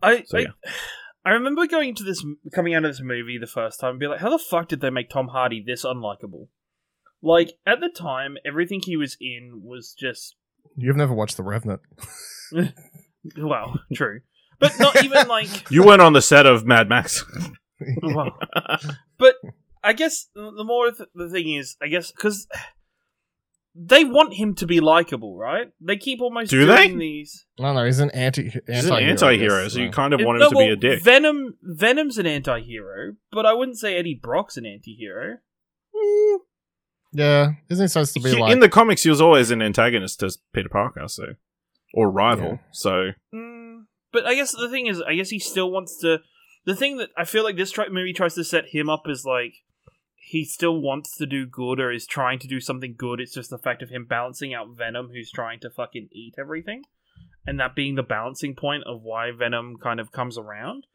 I, 0.02 0.24
So, 0.26 0.38
I, 0.38 0.40
yeah. 0.42 0.46
I 1.24 1.30
remember 1.32 1.66
going 1.66 1.94
to 1.96 2.04
this, 2.04 2.24
coming 2.54 2.74
out 2.74 2.84
of 2.84 2.92
this 2.92 3.02
movie 3.02 3.36
the 3.38 3.46
first 3.46 3.78
time, 3.78 3.90
and 3.90 4.00
be 4.00 4.06
like, 4.06 4.20
how 4.20 4.30
the 4.30 4.38
fuck 4.38 4.68
did 4.68 4.80
they 4.80 4.88
make 4.88 5.10
Tom 5.10 5.28
Hardy 5.28 5.62
this 5.62 5.84
unlikable? 5.84 6.48
Like 7.22 7.52
at 7.66 7.80
the 7.80 7.88
time, 7.90 8.36
everything 8.46 8.80
he 8.82 8.96
was 8.96 9.16
in 9.20 9.60
was 9.62 9.94
just 9.98 10.36
You've 10.76 10.96
never 10.96 11.12
watched 11.12 11.36
The 11.36 11.42
Revenant. 11.42 11.80
well, 13.36 13.80
true, 13.94 14.20
but 14.58 14.72
not 14.78 15.02
even 15.04 15.28
like. 15.28 15.48
You 15.70 15.84
weren't 15.84 16.02
on 16.02 16.12
the 16.12 16.22
set 16.22 16.46
of 16.46 16.64
Mad 16.64 16.88
Max. 16.88 17.24
well, 18.02 18.38
but 19.18 19.34
I 19.82 19.92
guess 19.92 20.26
the 20.34 20.64
more 20.64 20.90
th- 20.90 21.08
the 21.14 21.28
thing 21.28 21.52
is, 21.54 21.76
I 21.82 21.88
guess 21.88 22.10
because 22.12 22.46
they 23.74 24.04
want 24.04 24.34
him 24.34 24.54
to 24.56 24.66
be 24.66 24.80
likable, 24.80 25.36
right? 25.36 25.68
They 25.80 25.96
keep 25.96 26.20
almost 26.20 26.50
Do 26.50 26.66
doing 26.66 26.98
they? 26.98 27.04
these. 27.04 27.46
No, 27.58 27.72
no, 27.72 27.84
he's 27.84 28.00
an 28.00 28.10
anti. 28.10 28.50
He's 28.66 28.86
an 28.86 29.02
anti-hero, 29.02 29.68
so 29.68 29.80
you 29.80 29.90
kind 29.90 30.12
of 30.12 30.20
want 30.22 30.36
him 30.36 30.42
No, 30.42 30.50
to 30.50 30.56
be 30.56 30.70
a 30.70 30.76
dick. 30.76 31.02
Venom, 31.02 31.56
Venom's 31.62 32.18
an 32.18 32.26
anti-hero, 32.26 33.14
but 33.30 33.46
I 33.46 33.52
wouldn't 33.54 33.78
say 33.78 33.96
Eddie 33.96 34.18
Brock's 34.20 34.56
an 34.56 34.66
anti-hero. 34.66 35.38
Yeah, 37.12 37.52
isn't 37.68 37.84
he 37.84 37.88
supposed 37.88 38.14
to 38.14 38.20
be 38.20 38.30
He- 38.30 38.36
like? 38.40 38.52
in 38.52 38.60
the 38.60 38.68
comics, 38.68 39.02
he 39.02 39.10
was 39.10 39.20
always 39.20 39.50
an 39.50 39.62
antagonist 39.62 40.20
to 40.20 40.30
Peter 40.52 40.68
Parker, 40.68 41.08
so 41.08 41.24
or 41.94 42.10
rival. 42.10 42.50
Yeah. 42.52 42.58
So 42.72 43.10
Mm, 43.34 43.84
but 44.12 44.26
I 44.26 44.34
guess 44.34 44.52
the 44.52 44.68
thing 44.68 44.86
is, 44.86 45.00
I 45.02 45.14
guess 45.14 45.30
he 45.30 45.38
still 45.38 45.70
wants 45.70 45.98
to. 46.00 46.18
The 46.66 46.76
thing 46.76 46.98
that 46.98 47.10
I 47.16 47.24
feel 47.24 47.42
like 47.42 47.56
this 47.56 47.70
tri- 47.72 47.88
movie 47.88 48.12
tries 48.12 48.34
to 48.34 48.44
set 48.44 48.66
him 48.68 48.88
up 48.90 49.08
is 49.08 49.24
like 49.24 49.54
he 50.14 50.44
still 50.44 50.80
wants 50.80 51.16
to 51.16 51.26
do 51.26 51.46
good 51.46 51.80
or 51.80 51.90
is 51.90 52.06
trying 52.06 52.38
to 52.38 52.46
do 52.46 52.60
something 52.60 52.94
good. 52.96 53.18
It's 53.20 53.34
just 53.34 53.50
the 53.50 53.58
fact 53.58 53.82
of 53.82 53.88
him 53.88 54.04
balancing 54.04 54.54
out 54.54 54.76
Venom, 54.76 55.08
who's 55.12 55.30
trying 55.32 55.58
to 55.60 55.70
fucking 55.70 56.08
eat 56.12 56.34
everything, 56.38 56.82
and 57.46 57.58
that 57.58 57.74
being 57.74 57.96
the 57.96 58.02
balancing 58.04 58.54
point 58.54 58.84
of 58.86 59.00
why 59.02 59.30
Venom 59.32 59.76
kind 59.82 59.98
of 59.98 60.12
comes 60.12 60.38
around. 60.38 60.86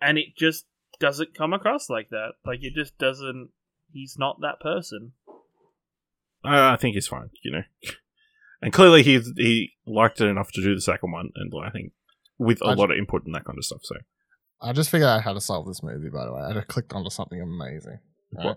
And 0.00 0.18
it 0.18 0.36
just 0.36 0.66
doesn't 1.00 1.34
come 1.34 1.52
across 1.52 1.88
like 1.90 2.10
that. 2.10 2.34
Like 2.46 2.60
it 2.62 2.74
just 2.74 2.96
doesn't. 2.98 3.48
He's 3.92 4.16
not 4.18 4.40
that 4.42 4.60
person. 4.60 5.12
I 6.44 6.74
I 6.74 6.76
think 6.76 6.94
he's 6.94 7.08
fine, 7.08 7.30
you 7.42 7.52
know. 7.52 7.62
And 8.62 8.72
clearly, 8.72 9.02
he 9.02 9.20
he 9.36 9.72
liked 9.86 10.20
it 10.20 10.26
enough 10.26 10.52
to 10.52 10.62
do 10.62 10.74
the 10.74 10.80
second 10.80 11.12
one, 11.12 11.30
and 11.36 11.52
I 11.64 11.70
think 11.70 11.92
with 12.38 12.60
a 12.62 12.66
I 12.66 12.74
lot 12.74 12.90
of 12.90 12.96
input 12.96 13.24
and 13.26 13.34
that 13.34 13.44
kind 13.44 13.58
of 13.58 13.64
stuff. 13.64 13.80
So 13.82 13.96
I 14.60 14.72
just 14.72 14.90
figured 14.90 15.08
out 15.08 15.22
how 15.22 15.34
to 15.34 15.40
solve 15.40 15.66
this 15.66 15.82
movie. 15.82 16.08
By 16.08 16.24
the 16.24 16.32
way, 16.32 16.42
I 16.42 16.52
just 16.52 16.68
clicked 16.68 16.92
onto 16.92 17.10
something 17.10 17.40
amazing. 17.40 17.98
Right? 18.32 18.56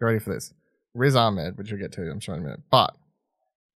You 0.00 0.06
ready 0.06 0.18
for 0.18 0.34
this? 0.34 0.52
Riz 0.94 1.16
Ahmed, 1.16 1.58
which 1.58 1.70
we'll 1.70 1.80
get 1.80 1.92
to, 1.92 2.10
I'm 2.10 2.20
sure 2.20 2.34
in 2.34 2.40
a 2.40 2.44
minute. 2.44 2.60
But 2.70 2.94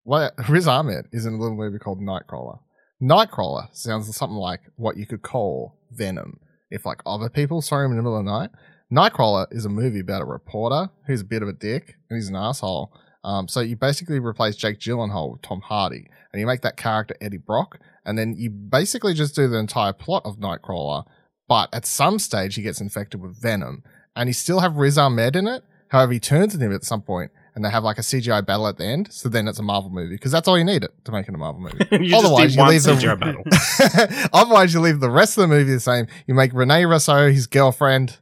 what 0.03 0.33
Riz 0.49 0.67
Ahmed 0.67 1.07
is 1.11 1.25
in 1.25 1.33
a 1.33 1.37
little 1.37 1.57
movie 1.57 1.79
called 1.79 1.99
Nightcrawler. 1.99 2.59
Nightcrawler 3.01 3.67
sounds 3.75 4.13
something 4.15 4.37
like 4.37 4.61
what 4.75 4.97
you 4.97 5.05
could 5.05 5.21
call 5.21 5.77
Venom 5.91 6.39
if 6.69 6.85
like 6.85 7.01
other 7.05 7.29
people 7.29 7.61
saw 7.61 7.79
him 7.79 7.91
in 7.91 7.97
the 7.97 8.03
middle 8.03 8.17
of 8.17 8.25
the 8.25 8.31
night. 8.31 8.49
Nightcrawler 8.91 9.47
is 9.51 9.65
a 9.65 9.69
movie 9.69 9.99
about 9.99 10.21
a 10.21 10.25
reporter 10.25 10.89
who's 11.07 11.21
a 11.21 11.25
bit 11.25 11.41
of 11.41 11.47
a 11.47 11.53
dick 11.53 11.95
and 12.09 12.17
he's 12.17 12.29
an 12.29 12.35
asshole. 12.35 12.93
Um, 13.23 13.47
so 13.47 13.59
you 13.59 13.75
basically 13.75 14.19
replace 14.19 14.55
Jake 14.55 14.79
Gyllenhaal 14.79 15.31
with 15.31 15.41
Tom 15.41 15.61
Hardy, 15.61 16.07
and 16.31 16.39
you 16.39 16.47
make 16.47 16.61
that 16.61 16.77
character 16.77 17.15
Eddie 17.21 17.37
Brock, 17.37 17.79
and 18.05 18.17
then 18.17 18.35
you 18.35 18.49
basically 18.49 19.13
just 19.13 19.35
do 19.35 19.47
the 19.47 19.57
entire 19.57 19.93
plot 19.93 20.23
of 20.25 20.37
Nightcrawler. 20.37 21.05
But 21.47 21.69
at 21.73 21.85
some 21.85 22.17
stage, 22.17 22.55
he 22.55 22.61
gets 22.61 22.81
infected 22.81 23.21
with 23.21 23.39
venom, 23.39 23.83
and 24.15 24.27
you 24.29 24.33
still 24.33 24.61
have 24.61 24.77
Riz 24.77 24.97
Ahmed 24.97 25.35
in 25.35 25.47
it. 25.47 25.63
However, 25.89 26.13
he 26.13 26.19
turns 26.19 26.55
on 26.55 26.61
him 26.61 26.73
at 26.73 26.85
some 26.85 27.01
point, 27.01 27.31
and 27.53 27.65
they 27.65 27.69
have 27.69 27.83
like 27.83 27.97
a 27.97 28.01
CGI 28.01 28.45
battle 28.45 28.67
at 28.67 28.77
the 28.77 28.85
end. 28.85 29.11
So 29.11 29.27
then 29.27 29.47
it's 29.47 29.59
a 29.59 29.63
Marvel 29.63 29.89
movie 29.89 30.15
because 30.15 30.31
that's 30.31 30.47
all 30.47 30.57
you 30.57 30.63
need 30.63 30.83
it 30.83 30.91
to 31.05 31.11
make 31.11 31.27
it 31.27 31.35
a 31.35 31.37
Marvel 31.37 31.61
movie. 31.61 31.85
you 31.91 31.99
need 31.99 32.57
one 32.57 32.69
CGI 32.71 33.19
battle. 33.19 34.29
Otherwise, 34.33 34.73
you 34.73 34.79
leave 34.79 35.01
the 35.01 35.09
rest 35.09 35.37
of 35.37 35.41
the 35.41 35.47
movie 35.47 35.73
the 35.73 35.79
same. 35.79 36.07
You 36.27 36.33
make 36.33 36.53
Rene 36.53 36.85
Russo 36.85 37.29
his 37.29 37.47
girlfriend. 37.47 38.19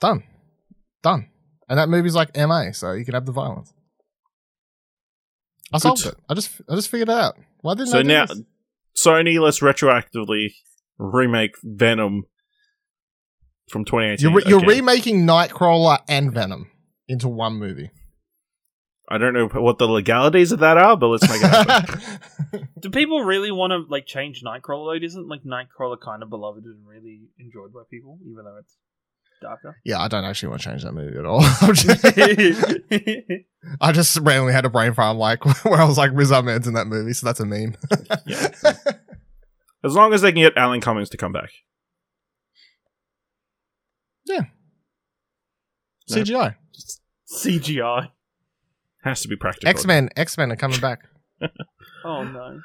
Done, 0.00 0.24
done, 1.02 1.28
and 1.68 1.78
that 1.78 1.88
movie's 1.88 2.14
like 2.14 2.36
MA, 2.36 2.72
so 2.72 2.92
you 2.92 3.04
can 3.04 3.14
have 3.14 3.26
the 3.26 3.32
violence. 3.32 3.72
I 5.72 5.78
solved 5.78 6.02
Good. 6.04 6.12
it. 6.12 6.18
I 6.28 6.34
just, 6.34 6.60
I 6.68 6.74
just 6.74 6.88
figured 6.88 7.08
it 7.08 7.14
out. 7.14 7.36
Why 7.62 7.74
didn't 7.74 7.88
I 7.88 7.92
So 7.92 8.02
do 8.02 8.08
now, 8.08 8.26
this? 8.26 8.42
Sony, 8.96 9.40
let's 9.40 9.60
retroactively 9.60 10.52
remake 10.98 11.56
Venom 11.62 12.24
from 13.70 13.84
2018. 13.84 14.22
you're, 14.22 14.36
re- 14.36 14.44
you're 14.46 14.58
again. 14.58 14.68
remaking 14.68 15.26
Nightcrawler 15.26 15.98
and 16.08 16.32
Venom 16.32 16.70
into 17.08 17.28
one 17.28 17.54
movie. 17.54 17.90
I 19.08 19.18
don't 19.18 19.34
know 19.34 19.48
what 19.48 19.78
the 19.78 19.86
legalities 19.86 20.50
of 20.52 20.60
that 20.60 20.78
are, 20.78 20.96
but 20.96 21.08
let's 21.08 21.28
make 21.28 21.42
it 21.42 21.48
happen. 21.50 22.68
Do 22.80 22.88
people 22.90 23.22
really 23.22 23.50
want 23.50 23.72
to 23.72 23.84
like 23.90 24.06
change 24.06 24.42
Nightcrawler? 24.42 24.98
Though? 25.00 25.04
Isn't 25.06 25.28
like 25.28 25.42
Nightcrawler 25.44 26.00
kind 26.00 26.22
of 26.22 26.30
beloved 26.30 26.64
and 26.64 26.86
really 26.86 27.22
enjoyed 27.38 27.72
by 27.74 27.80
people, 27.90 28.18
even 28.22 28.44
though 28.44 28.56
it's 28.58 28.76
darker? 29.44 29.76
yeah, 29.84 30.00
I 30.00 30.08
don't 30.08 30.24
actually 30.24 30.48
want 30.50 30.62
to 30.62 30.68
change 30.70 30.82
that 30.82 30.92
movie 30.92 31.18
at 31.18 31.24
all. 31.24 31.40
I'm 31.60 31.74
just- 31.74 33.44
I 33.80 33.92
just 33.92 34.16
randomly 34.18 34.52
had 34.52 34.64
a 34.64 34.70
brain 34.70 34.92
farm 34.94 35.18
like 35.18 35.44
where 35.64 35.80
I 35.80 35.84
was 35.84 35.96
like 35.98 36.10
Riz 36.14 36.32
Ahmed's 36.32 36.66
in 36.66 36.74
that 36.74 36.86
movie, 36.86 37.12
so 37.12 37.26
that's 37.26 37.40
a 37.40 37.46
meme. 37.46 37.76
Yeah. 38.26 38.48
as 39.84 39.94
long 39.94 40.12
as 40.12 40.22
they 40.22 40.32
can 40.32 40.42
get 40.42 40.56
Alan 40.56 40.80
Cummings 40.80 41.10
to 41.10 41.16
come 41.16 41.32
back. 41.32 41.50
No. 44.28 44.40
CGI. 46.10 46.56
CGI. 47.32 48.10
Has 49.02 49.20
to 49.22 49.28
be 49.28 49.36
practical. 49.36 49.68
X 49.68 49.84
Men. 49.86 50.08
X 50.16 50.36
Men 50.38 50.50
are 50.52 50.56
coming 50.56 50.80
back. 50.80 51.00
Oh 52.04 52.22
no. 52.24 52.60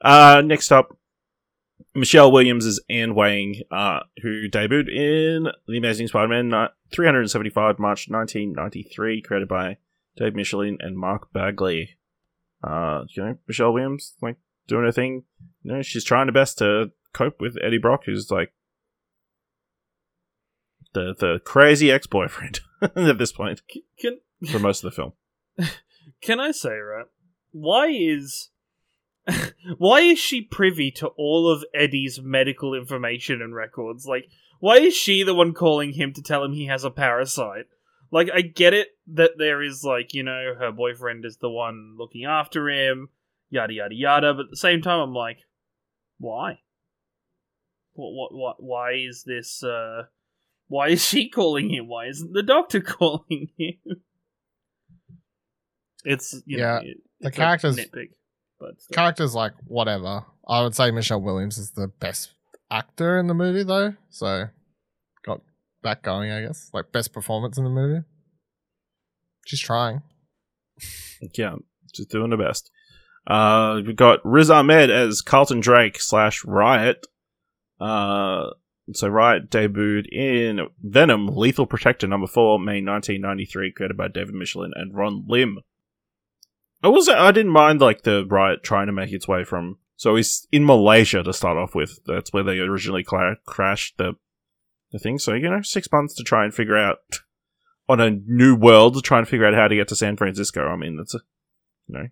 uh, 0.00 0.42
next 0.44 0.72
up, 0.72 0.96
Michelle 1.94 2.32
Williams 2.32 2.66
is 2.66 2.80
Anne 2.90 3.14
Weying, 3.14 3.62
uh, 3.70 4.00
who 4.22 4.48
debuted 4.48 4.88
in 4.88 5.48
The 5.68 5.78
Amazing 5.78 6.08
Spider-Man 6.08 6.50
375 6.92 7.78
March 7.78 8.08
1993, 8.08 9.22
created 9.22 9.48
by 9.48 9.76
Dave 10.16 10.34
Michelin 10.34 10.78
and 10.80 10.98
Mark 10.98 11.32
Bagley. 11.32 11.96
Uh, 12.62 13.04
you 13.10 13.22
know, 13.22 13.36
Michelle 13.46 13.72
Williams, 13.72 14.14
like, 14.20 14.36
doing 14.66 14.84
her 14.84 14.92
thing. 14.92 15.24
You 15.62 15.72
know, 15.72 15.82
she's 15.82 16.04
trying 16.04 16.26
her 16.26 16.32
best 16.32 16.58
to 16.58 16.90
cope 17.12 17.40
with 17.40 17.56
Eddie 17.62 17.78
Brock, 17.78 18.02
who's 18.06 18.30
like 18.30 18.52
the 20.92 21.14
the 21.18 21.40
crazy 21.44 21.90
ex-boyfriend 21.90 22.60
at 22.82 23.18
this 23.18 23.32
point 23.32 23.62
Can 23.98 24.18
for 24.50 24.58
most 24.58 24.84
of 24.84 24.90
the 24.90 24.96
film. 24.96 25.12
can 26.22 26.40
I 26.40 26.50
say 26.50 26.70
right? 26.70 27.06
Why 27.52 27.86
is 27.88 28.50
why 29.78 30.00
is 30.00 30.18
she 30.18 30.42
privy 30.42 30.90
to 30.92 31.08
all 31.08 31.50
of 31.50 31.64
Eddie's 31.74 32.20
medical 32.22 32.74
information 32.74 33.40
and 33.40 33.54
records? 33.54 34.06
Like, 34.06 34.28
why 34.60 34.76
is 34.76 34.94
she 34.94 35.22
the 35.22 35.34
one 35.34 35.52
calling 35.54 35.92
him 35.92 36.12
to 36.14 36.22
tell 36.22 36.44
him 36.44 36.52
he 36.52 36.66
has 36.66 36.84
a 36.84 36.90
parasite? 36.90 37.66
Like, 38.10 38.28
I 38.32 38.42
get 38.42 38.74
it 38.74 38.88
that 39.14 39.32
there 39.38 39.62
is 39.62 39.82
like, 39.82 40.14
you 40.14 40.22
know, 40.22 40.54
her 40.58 40.70
boyfriend 40.72 41.24
is 41.24 41.38
the 41.38 41.50
one 41.50 41.96
looking 41.98 42.24
after 42.24 42.68
him, 42.68 43.08
yada 43.50 43.72
yada 43.72 43.94
yada. 43.94 44.34
But 44.34 44.44
at 44.46 44.50
the 44.50 44.56
same 44.56 44.82
time, 44.82 45.00
I'm 45.00 45.14
like, 45.14 45.38
why? 46.18 46.60
What 47.94 48.10
what 48.12 48.34
what? 48.34 48.56
Why 48.62 48.92
is 48.92 49.24
this? 49.26 49.62
uh 49.62 50.04
Why 50.68 50.88
is 50.88 51.04
she 51.04 51.28
calling 51.34 51.70
him? 51.70 51.88
Why 51.88 52.06
isn't 52.06 52.32
the 52.32 52.42
doctor 52.42 52.80
calling 52.82 53.48
him? 53.56 54.02
It's 56.04 56.34
you 56.46 56.58
Yeah, 56.58 56.80
know, 56.80 56.82
the 57.20 57.30
characters- 57.30 57.76
nitpick, 57.76 58.10
but 58.58 58.80
still. 58.80 58.94
Characters 58.94 59.34
like 59.34 59.52
whatever. 59.66 60.24
I 60.46 60.62
would 60.62 60.74
say 60.74 60.90
Michelle 60.90 61.20
Williams 61.20 61.58
is 61.58 61.72
the 61.72 61.88
best 61.88 62.32
actor 62.70 63.18
in 63.18 63.26
the 63.26 63.34
movie 63.34 63.62
though, 63.62 63.94
so 64.10 64.46
got 65.24 65.40
that 65.82 66.02
going, 66.02 66.30
I 66.30 66.42
guess. 66.42 66.70
Like 66.72 66.92
best 66.92 67.12
performance 67.12 67.56
in 67.58 67.64
the 67.64 67.70
movie. 67.70 68.04
She's 69.46 69.60
trying. 69.60 70.02
Yeah, 71.38 71.54
just 71.94 72.10
doing 72.10 72.28
the 72.28 72.36
best. 72.36 72.70
Uh, 73.26 73.80
we've 73.86 73.96
got 73.96 74.20
Riz 74.24 74.50
Ahmed 74.50 74.90
as 74.90 75.22
Carlton 75.22 75.60
Drake 75.60 75.98
slash 75.98 76.44
Riot. 76.44 77.06
Uh, 77.80 78.50
so 78.92 79.08
Riot 79.08 79.50
debuted 79.50 80.06
in 80.12 80.60
Venom: 80.82 81.28
Lethal 81.28 81.66
Protector 81.66 82.06
number 82.06 82.26
four, 82.26 82.58
May 82.58 82.82
1993, 82.82 83.72
created 83.72 83.96
by 83.96 84.08
David 84.08 84.34
Michelin 84.34 84.72
and 84.74 84.94
Ron 84.94 85.24
Lim. 85.26 85.60
I 86.84 86.88
was 86.88 87.08
I 87.08 87.32
didn't 87.32 87.52
mind 87.52 87.80
like 87.80 88.02
the 88.02 88.26
Riot 88.26 88.62
trying 88.62 88.86
to 88.86 88.92
make 88.92 89.12
its 89.12 89.26
way 89.26 89.42
from. 89.44 89.78
So 89.96 90.16
he's 90.16 90.46
in 90.52 90.64
Malaysia 90.66 91.22
to 91.22 91.32
start 91.32 91.56
off 91.56 91.74
with. 91.74 92.00
That's 92.06 92.32
where 92.32 92.42
they 92.42 92.58
originally 92.58 93.02
cla- 93.04 93.36
crashed 93.46 93.96
the 93.98 94.14
the 94.92 94.98
thing. 94.98 95.18
So 95.18 95.32
you 95.34 95.48
know, 95.50 95.62
six 95.62 95.88
months 95.90 96.14
to 96.16 96.22
try 96.22 96.44
and 96.44 96.52
figure 96.54 96.76
out 96.76 96.98
on 97.88 98.00
a 98.00 98.10
new 98.10 98.54
world 98.54 98.94
to 98.94 99.00
try 99.00 99.18
and 99.18 99.26
figure 99.28 99.46
out 99.46 99.54
how 99.54 99.68
to 99.68 99.74
get 99.76 99.88
to 99.88 99.96
San 99.96 100.16
Francisco. 100.16 100.66
I 100.68 100.76
mean, 100.76 100.96
that's 100.96 101.14
a 101.14 101.20
you 101.88 101.98
know 101.98 102.08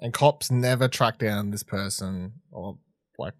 And 0.00 0.12
cops 0.12 0.50
never 0.50 0.88
track 0.88 1.18
down 1.18 1.50
this 1.50 1.62
person 1.62 2.32
or 2.50 2.78
like 3.18 3.34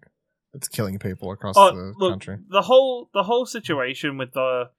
it's 0.55 0.69
killing 0.69 0.99
people 0.99 1.31
across 1.33 1.55
Oh, 1.59 1.75
the 1.75 1.93
look, 1.99 2.13
country. 2.13 2.39
the 2.49 2.63
whole 2.63 3.11
the 3.13 3.25
whole 3.25 3.45
situation 3.47 4.17
with 4.17 4.33
the 4.33 4.71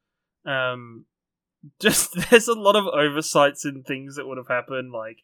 um 0.45 1.05
just 1.79 2.13
there's 2.29 2.47
a 2.47 2.53
lot 2.53 2.75
of 2.75 2.85
oversights 2.87 3.65
in 3.65 3.83
things 3.83 4.15
that 4.15 4.27
would 4.27 4.37
have 4.37 4.47
happened 4.47 4.91
like 4.91 5.17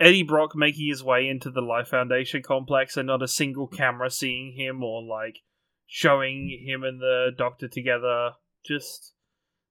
Eddie 0.00 0.22
Brock 0.22 0.54
making 0.54 0.88
his 0.88 1.02
way 1.02 1.28
into 1.28 1.50
the 1.50 1.60
Life 1.60 1.88
Foundation 1.88 2.42
complex 2.42 2.96
and 2.96 3.06
not 3.06 3.22
a 3.22 3.28
single 3.28 3.66
camera 3.66 4.10
seeing 4.10 4.54
him 4.56 4.82
or 4.82 5.02
like 5.02 5.40
showing 5.86 6.64
him 6.64 6.84
and 6.84 7.00
the 7.00 7.30
doctor 7.36 7.66
together 7.66 8.32
just 8.64 9.14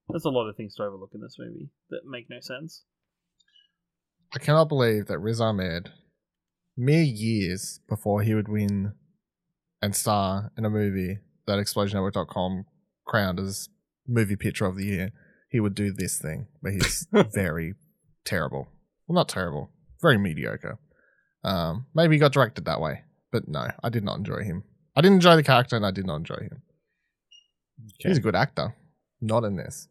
there's 0.10 0.26
a 0.26 0.30
lot 0.30 0.50
of 0.50 0.56
things 0.56 0.76
to 0.76 0.84
overlook 0.84 1.12
in 1.14 1.22
this 1.22 1.38
movie 1.38 1.70
that 1.90 2.02
make 2.06 2.30
no 2.30 2.40
sense. 2.40 2.84
I 4.34 4.40
cannot 4.40 4.70
believe 4.70 5.08
that 5.08 5.20
Riz 5.20 5.40
Ahmed, 5.40 5.92
mere 6.76 7.04
years 7.04 7.80
before 7.88 8.22
he 8.22 8.34
would 8.34 8.48
win 8.48 8.94
and 9.82 9.96
star 9.96 10.52
in 10.58 10.66
a 10.66 10.70
movie 10.70 11.20
that 11.46 11.60
ExplosionNetwork.com 11.60 12.66
crowned 13.06 13.40
as 13.40 13.70
movie 14.08 14.36
picture 14.36 14.66
of 14.66 14.76
the 14.76 14.86
year, 14.86 15.12
he 15.50 15.60
would 15.60 15.76
do 15.76 15.92
this 15.92 16.18
thing. 16.18 16.48
But 16.62 16.74
he's 16.74 17.08
very 17.34 17.76
terrible. 18.26 18.70
Well, 19.08 19.16
not 19.16 19.30
terrible, 19.30 19.70
very 20.02 20.18
mediocre. 20.18 20.78
Um, 21.44 21.86
maybe 21.94 22.16
he 22.16 22.20
got 22.20 22.34
directed 22.34 22.66
that 22.66 22.82
way, 22.82 23.02
but 23.32 23.48
no, 23.48 23.68
I 23.84 23.90
did 23.90 24.04
not 24.04 24.18
enjoy 24.18 24.44
him. 24.44 24.64
I 24.96 25.02
didn't 25.02 25.16
enjoy 25.16 25.36
the 25.36 25.44
character, 25.44 25.76
and 25.76 25.86
I 25.86 25.92
did 25.92 26.06
not 26.06 26.18
enjoy 26.18 26.36
him. 26.36 26.62
He's 28.00 28.18
a 28.18 28.22
good 28.22 28.36
actor, 28.36 28.76
not 29.22 29.44
in 29.44 29.56
this. 29.56 29.88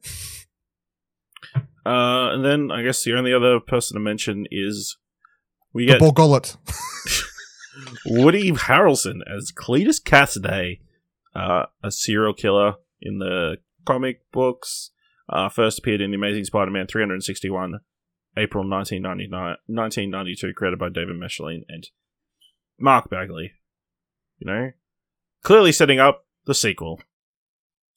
Uh, 1.55 2.33
and 2.33 2.45
then 2.45 2.73
I 2.73 2.83
guess 2.83 3.05
the 3.05 3.17
only 3.17 3.33
other 3.33 3.61
person 3.61 3.95
to 3.95 4.01
mention 4.01 4.47
is 4.51 4.97
we 5.73 5.87
The 5.87 5.93
get 5.93 6.01
Borgullet. 6.01 6.57
Woody 8.07 8.51
Harrelson 8.53 9.21
as 9.27 9.53
Cletus 9.53 10.03
Kasady, 10.03 10.81
uh, 11.35 11.67
a 11.85 11.91
serial 11.93 12.35
killer 12.35 12.75
in 13.01 13.19
the 13.19 13.59
comic 13.85 14.21
books. 14.33 14.91
Uh, 15.29 15.49
first 15.49 15.79
appeared 15.79 16.01
in 16.01 16.11
The 16.11 16.17
Amazing 16.17 16.45
Spider-Man 16.45 16.87
361, 16.87 17.81
April 18.37 18.69
1999, 18.69 19.57
1992, 19.67 20.53
created 20.55 20.79
by 20.79 20.89
David 20.89 21.17
Michelin 21.19 21.65
and 21.69 21.89
Mark 22.79 23.09
Bagley. 23.11 23.53
You 24.39 24.47
know, 24.47 24.71
clearly 25.43 25.73
setting 25.73 25.99
up 25.99 26.27
the 26.45 26.55
sequel. 26.55 27.01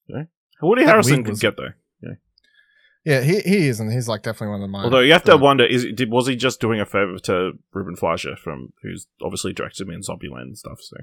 You 0.08 0.16
know? 0.16 0.26
Woody 0.62 0.86
That 0.86 0.96
Harrelson 0.96 1.18
could 1.26 1.30
was- 1.30 1.40
get 1.40 1.58
there. 1.58 1.78
Yeah, 3.06 3.22
he 3.22 3.40
he 3.40 3.68
is, 3.70 3.80
and 3.80 3.92
he's 3.92 4.10
like 4.10 4.24
definitely 4.24 4.50
one 4.50 4.62
of 4.62 4.70
my. 4.70 4.84
Although 4.84 5.00
you 5.00 5.14
have 5.14 5.24
to 5.24 5.38
wonder, 5.38 5.66
is 5.66 5.86
did 5.96 6.12
was 6.12 6.28
he 6.28 6.36
just 6.36 6.60
doing 6.60 6.82
a 6.82 6.86
favor 6.86 7.18
to 7.24 7.54
Ruben 7.74 7.96
Fleischer 7.96 8.36
from 8.36 8.74
who's 8.84 9.08
obviously 9.24 9.54
directed 9.54 9.88
me 9.88 9.96
in 9.96 10.02
Zombieland 10.02 10.42
and 10.42 10.58
stuff? 10.58 10.80
So 10.82 10.98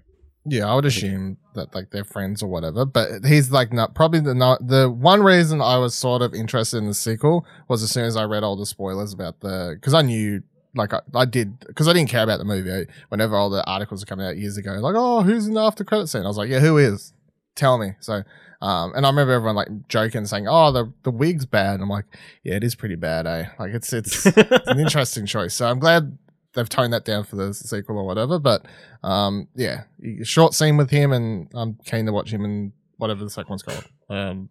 Yeah, 0.49 0.71
I 0.71 0.75
would 0.75 0.85
assume 0.85 1.39
that 1.55 1.75
like 1.75 1.91
they're 1.91 2.05
friends 2.05 2.43
or 2.43 2.49
whatever. 2.49 2.85
But 2.85 3.25
he's 3.25 3.51
like 3.51 3.73
not 3.73 3.95
probably 3.95 4.21
the 4.21 4.35
not 4.35 4.67
the 4.67 4.89
one 4.89 5.23
reason 5.23 5.61
I 5.61 5.79
was 5.79 5.95
sort 5.95 6.23
of 6.23 6.35
interested 6.35 6.79
in 6.79 6.87
the 6.87 6.95
sequel 6.95 7.45
was 7.69 7.83
as 7.83 7.91
soon 7.91 8.05
as 8.05 8.17
I 8.17 8.25
read 8.25 8.45
all 8.45 8.57
the 8.57 8.67
spoilers 8.67 9.13
about 9.13 9.41
the 9.41 9.73
because 9.75 9.95
I 9.95 10.03
knew 10.03 10.43
like 10.75 10.93
I, 10.93 11.01
I 11.15 11.25
did 11.25 11.59
because 11.61 11.89
I 11.89 11.93
didn't 11.93 12.11
care 12.11 12.23
about 12.23 12.39
the 12.39 12.45
movie. 12.45 12.73
I, 12.73 12.87
whenever 13.09 13.37
all 13.37 13.51
the 13.51 13.65
articles 13.67 14.03
were 14.03 14.07
coming 14.07 14.27
out 14.27 14.37
years 14.37 14.57
ago, 14.57 14.73
like 14.75 14.95
oh 14.97 15.23
who's 15.23 15.49
in 15.49 15.55
the 15.55 15.63
after 15.63 15.85
credit 15.85 16.09
scene, 16.09 16.23
I 16.23 16.29
was 16.29 16.37
like 16.39 16.49
yeah 16.49 16.61
who 16.61 16.79
is 16.79 17.13
tell 17.57 17.79
me. 17.79 17.95
So, 17.99 18.23
um, 18.63 18.93
and 18.95 19.05
I 19.05 19.09
remember 19.09 19.33
everyone 19.33 19.57
like 19.57 19.89
joking, 19.89 20.27
saying, 20.27 20.47
"Oh, 20.49 20.71
the 20.71 20.93
the 21.03 21.11
wig's 21.11 21.47
bad." 21.47 21.81
I'm 21.81 21.89
like, 21.89 22.05
"Yeah, 22.45 22.55
it 22.55 22.65
is 22.65 22.75
pretty 22.77 22.95
bad, 22.95 23.27
eh?" 23.27 23.47
Like 23.59 23.75
it's 23.75 23.93
it's, 23.93 24.25
it's 24.27 24.37
an 24.69 24.79
interesting 24.79 25.27
choice. 25.27 25.55
So 25.55 25.67
I'm 25.67 25.81
glad 25.81 26.17
they've 26.57 26.69
toned 26.69 26.93
that 26.93 27.05
down 27.05 27.23
for 27.23 27.37
the 27.37 27.55
sequel 27.55 27.99
or 27.99 28.05
whatever. 28.05 28.41
But 28.41 28.67
um, 29.05 29.47
yeah, 29.55 29.85
short 30.25 30.55
scene 30.55 30.77
with 30.77 30.91
him, 30.91 31.13
and 31.13 31.49
I'm 31.55 31.79
keen 31.85 32.07
to 32.07 32.13
watch 32.13 32.33
him 32.33 32.45
in 32.45 32.73
whatever 32.97 33.23
the 33.23 33.31
second 33.31 33.51
one's 33.51 33.63
called. 33.63 33.85
Um, 34.11 34.49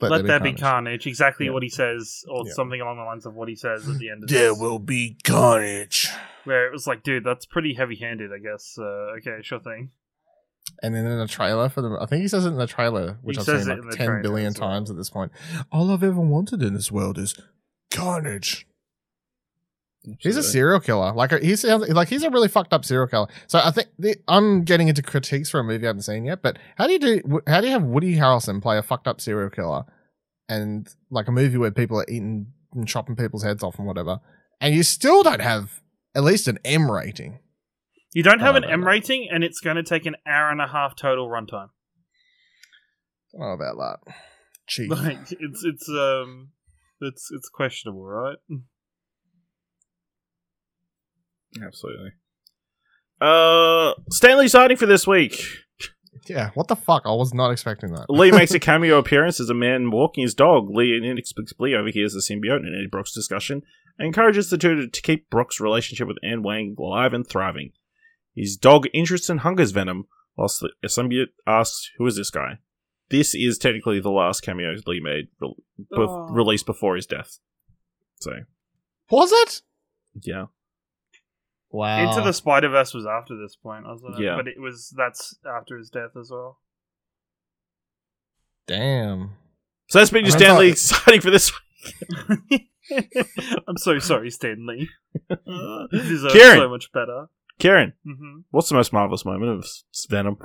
Let, 0.00 0.26
there 0.26 0.38
be 0.40 0.52
carnage. 0.52 1.06
Exactly 1.06 1.46
Yeah. 1.46 1.52
what 1.52 1.62
he 1.62 1.68
says, 1.70 2.24
or 2.28 2.44
Yeah. 2.46 2.52
something 2.52 2.80
along 2.80 2.98
the 2.98 3.04
lines 3.04 3.24
of 3.24 3.34
what 3.34 3.48
he 3.48 3.56
says 3.56 3.88
at 3.88 3.98
the 3.98 4.10
end 4.10 4.24
of 4.24 4.28
There 4.28 4.50
this. 4.50 4.60
will 4.60 4.78
be 4.78 5.16
carnage. 5.24 6.08
Where 6.44 6.66
it 6.66 6.72
was 6.72 6.86
like, 6.86 7.02
dude, 7.02 7.24
that's 7.24 7.46
pretty 7.46 7.74
heavy-handed, 7.74 8.30
I 8.32 8.38
guess. 8.38 8.76
Uh, 8.78 9.16
okay, 9.18 9.38
sure 9.42 9.58
thing. 9.60 9.90
And 10.82 10.94
then 10.94 11.04
in 11.06 11.18
the 11.18 11.26
trailer 11.26 11.68
for 11.68 11.82
the, 11.82 11.98
I 12.00 12.06
think 12.06 12.22
he 12.22 12.28
says 12.28 12.44
it 12.44 12.50
in 12.50 12.56
the 12.58 12.66
trailer, 12.66 13.18
which 13.22 13.36
He 13.36 13.40
I've 13.40 13.46
says 13.46 13.64
seen 13.66 13.76
like 13.80 13.90
the 13.90 13.96
ten 13.96 14.06
trailer 14.06 14.22
billion 14.22 14.48
as 14.48 14.60
well. 14.60 14.68
times 14.70 14.90
at 14.90 14.96
this 14.96 15.10
point. 15.10 15.32
All 15.72 15.90
I've 15.90 16.04
ever 16.04 16.20
wanted 16.20 16.62
in 16.62 16.74
this 16.74 16.92
world 16.92 17.18
is 17.18 17.34
carnage. 17.90 18.66
He's 20.18 20.36
a 20.36 20.42
serial 20.42 20.80
killer. 20.80 21.12
Like 21.12 21.32
he 21.42 21.56
sounds 21.56 21.88
like 21.88 22.08
he's 22.08 22.22
a 22.22 22.30
really 22.30 22.48
fucked 22.48 22.72
up 22.72 22.84
serial 22.84 23.06
killer. 23.08 23.28
So 23.46 23.60
I 23.62 23.70
think 23.70 23.88
the, 23.98 24.16
I'm 24.28 24.64
getting 24.64 24.88
into 24.88 25.02
critiques 25.02 25.50
for 25.50 25.60
a 25.60 25.64
movie 25.64 25.84
I 25.84 25.88
haven't 25.88 26.02
seen 26.02 26.24
yet. 26.24 26.42
But 26.42 26.58
how 26.76 26.86
do 26.86 26.92
you 26.92 26.98
do? 26.98 27.40
How 27.46 27.60
do 27.60 27.66
you 27.66 27.72
have 27.72 27.82
Woody 27.82 28.16
Harrelson 28.16 28.62
play 28.62 28.78
a 28.78 28.82
fucked 28.82 29.06
up 29.08 29.20
serial 29.20 29.50
killer, 29.50 29.84
and 30.48 30.88
like 31.10 31.28
a 31.28 31.32
movie 31.32 31.58
where 31.58 31.70
people 31.70 32.00
are 32.00 32.06
eating 32.08 32.52
and 32.74 32.86
chopping 32.86 33.16
people's 33.16 33.42
heads 33.42 33.62
off 33.62 33.78
and 33.78 33.86
whatever, 33.86 34.20
and 34.60 34.74
you 34.74 34.82
still 34.82 35.22
don't 35.22 35.40
have 35.42 35.80
at 36.14 36.22
least 36.24 36.48
an 36.48 36.58
M 36.64 36.90
rating? 36.90 37.38
You 38.14 38.22
don't 38.22 38.40
have 38.40 38.54
Oh, 38.54 38.58
an 38.58 38.62
no, 38.62 38.68
M 38.68 38.80
no. 38.80 38.86
rating, 38.86 39.28
and 39.30 39.44
it's 39.44 39.60
going 39.60 39.76
to 39.76 39.82
take 39.82 40.06
an 40.06 40.16
hour 40.26 40.50
and 40.50 40.60
a 40.60 40.66
half 40.66 40.96
total 40.96 41.28
runtime. 41.28 41.68
Don't 43.32 43.40
know 43.42 43.50
about 43.52 43.76
that. 44.06 44.14
Cheap. 44.66 44.90
Like 44.90 45.18
it's 45.30 45.64
it's 45.64 45.88
um 45.88 46.50
it's 47.00 47.28
it's 47.30 47.48
questionable, 47.48 48.04
right? 48.04 48.36
Absolutely. 51.62 52.10
Uh, 53.20 53.94
Stan 54.10 54.38
Lee's 54.38 54.52
hiding 54.52 54.76
for 54.76 54.86
this 54.86 55.06
week. 55.06 55.42
Yeah. 56.28 56.50
What 56.54 56.68
the 56.68 56.76
fuck? 56.76 57.02
I 57.06 57.10
was 57.14 57.32
not 57.32 57.50
expecting 57.50 57.92
that. 57.94 58.06
Lee 58.10 58.30
makes 58.30 58.52
a 58.52 58.58
cameo 58.60 58.98
appearance 58.98 59.40
as 59.40 59.48
a 59.50 59.54
man 59.54 59.90
walking 59.90 60.22
his 60.22 60.34
dog. 60.34 60.68
Lee 60.70 60.96
inexplicably 61.02 61.74
overhears 61.74 62.12
the 62.12 62.20
symbiote 62.20 62.56
and 62.66 62.74
Eddie 62.76 62.86
Brock's 62.90 63.14
discussion 63.14 63.62
and 63.98 64.06
encourages 64.06 64.50
the 64.50 64.58
two 64.58 64.74
to, 64.76 64.88
to 64.88 65.02
keep 65.02 65.30
Brock's 65.30 65.58
relationship 65.60 66.06
with 66.06 66.18
Anne 66.22 66.42
Weying 66.42 66.76
alive 66.78 67.12
and 67.14 67.26
thriving. 67.26 67.72
His 68.36 68.56
dog 68.56 68.86
interests 68.92 69.28
and 69.30 69.40
hungers 69.40 69.70
Venom, 69.72 70.06
whilst 70.36 70.60
the 70.60 70.70
symbiote 70.86 71.28
asks, 71.46 71.90
Who 71.98 72.06
is 72.06 72.16
this 72.16 72.30
guy? 72.30 72.58
This 73.10 73.34
is 73.34 73.56
technically 73.58 73.98
the 74.00 74.10
last 74.10 74.42
cameo 74.42 74.74
Lee 74.86 75.00
made, 75.00 75.28
re- 75.40 75.54
bef- 75.92 76.08
Oh. 76.08 76.28
released 76.30 76.66
before 76.66 76.94
his 76.94 77.06
death. 77.06 77.38
So, 78.20 78.32
Was 79.10 79.32
it? 79.32 79.62
yeah. 80.22 80.46
Wow. 81.70 82.08
Into 82.10 82.22
the 82.22 82.32
Spider 82.32 82.68
Verse 82.70 82.94
was 82.94 83.06
after 83.06 83.36
this 83.36 83.54
point, 83.56 83.84
wasn't 83.86 84.18
it? 84.18 84.22
Yeah. 84.22 84.36
But 84.36 84.48
it 84.48 84.58
was 84.60 84.92
that's 84.96 85.36
after 85.46 85.76
his 85.76 85.90
death 85.90 86.16
as 86.18 86.30
well. 86.30 86.58
Damn. 88.66 89.32
So 89.88 89.98
that's 89.98 90.10
been 90.10 90.24
your 90.24 90.32
Stan 90.32 90.58
Lee 90.58 90.72
thought- 90.72 90.98
hiding 91.04 91.20
for 91.20 91.30
this 91.30 91.52
week. 92.50 92.68
I'm 93.68 93.76
so 93.76 93.98
sorry, 93.98 94.30
Stan 94.30 94.66
Lee. 94.66 94.88
week. 95.30 95.30
You 95.92 96.02
deserve 96.02 96.32
Ciaran, 96.32 96.58
so 96.58 96.68
much 96.68 96.92
better. 96.92 97.26
Ciaran, 97.58 97.94
hmm 98.04 98.40
what's 98.50 98.68
the 98.68 98.74
most 98.74 98.92
marvelous 98.92 99.24
moment 99.24 99.50
of 99.52 99.66
Venom? 100.08 100.36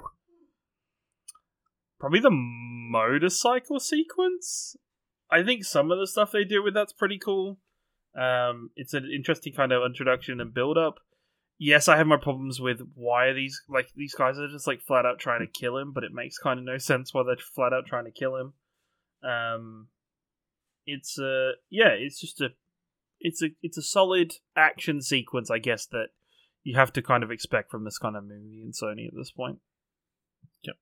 Probably 2.00 2.20
the 2.20 2.32
motorcycle 2.32 3.80
sequence. 3.80 4.76
I 5.32 5.44
think 5.44 5.64
some 5.64 5.92
of 5.92 6.00
the 6.00 6.08
stuff 6.08 6.32
they 6.32 6.44
do 6.44 6.62
with 6.64 6.74
that's 6.74 6.94
pretty 6.94 7.18
cool. 7.18 7.60
Um, 8.20 8.70
it's 8.76 8.94
an 8.94 9.10
interesting 9.14 9.54
kind 9.54 9.72
of 9.72 9.84
introduction 9.86 10.40
and 10.42 10.54
build 10.54 10.78
up. 10.78 11.00
Yes, 11.66 11.88
I 11.88 11.96
have 11.96 12.08
my 12.08 12.18
problems 12.18 12.60
with 12.60 12.82
why 12.94 13.28
are 13.28 13.34
these 13.34 13.62
like 13.70 13.88
these 13.96 14.14
guys 14.14 14.38
are 14.38 14.50
just 14.50 14.68
like 14.68 14.82
flat 14.82 15.06
out 15.06 15.18
trying 15.18 15.40
to 15.40 15.48
kill 15.48 15.78
him, 15.78 15.94
but 15.94 16.04
it 16.04 16.12
makes 16.12 16.38
kind 16.38 16.60
of 16.60 16.66
no 16.66 16.78
sense 16.78 17.14
why 17.14 17.24
they're 17.26 17.38
flat 17.38 17.72
out 17.72 17.86
trying 17.86 18.04
to 18.04 18.12
kill 18.12 18.36
him. 18.36 18.52
Um, 19.24 19.88
it's 20.86 21.18
uh 21.18 21.52
yeah, 21.70 21.92
it's 21.98 22.20
just 22.20 22.42
a 22.42 22.50
it's 23.22 23.42
a 23.42 23.52
it's 23.62 23.78
a 23.78 23.82
solid 23.82 24.34
action 24.58 25.02
sequence, 25.02 25.50
I 25.50 25.60
guess 25.60 25.86
that 25.86 26.08
you 26.64 26.76
have 26.76 26.92
to 26.92 27.02
kind 27.02 27.24
of 27.24 27.32
expect 27.32 27.72
from 27.72 27.86
this 27.86 27.98
kind 27.98 28.18
of 28.18 28.26
movie 28.26 28.62
in 28.62 28.74
Sony 28.74 29.08
at 29.08 29.14
this 29.16 29.32
point. 29.32 29.60
Yep. 30.64 30.76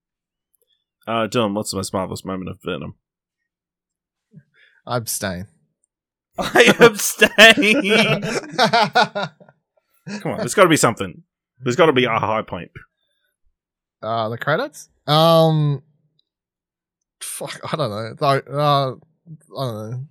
Uh, 1.05 1.27
Dylan, 1.27 1.53
what's 1.53 1.69
the 1.69 1.77
most 1.77 1.93
marvelous 1.93 2.25
moment 2.25 2.49
of 2.49 2.57
Venom? 2.65 2.95
I 4.87 4.95
abstain. 4.95 5.45
I 6.39 6.73
abstain. 6.79 7.83
Come 10.21 10.31
on, 10.33 10.37
there's 10.39 10.53
got 10.53 10.63
to 10.63 10.69
be 10.69 10.77
something. 10.77 11.23
There's 11.61 11.75
got 11.75 11.85
to 11.87 11.93
be 11.93 12.05
a 12.05 12.09
high 12.19 12.41
point. 12.41 12.71
uh, 14.01 14.29
the 14.29 14.37
credits? 14.37 14.89
Um, 15.07 15.83
fuck, 17.21 17.59
I 17.71 17.75
don't 17.75 17.89
know. 17.89 18.15
Like, 18.19 18.49
uh, 18.49 18.91
I 18.93 18.95
don't 19.65 19.91
know. 19.91 20.05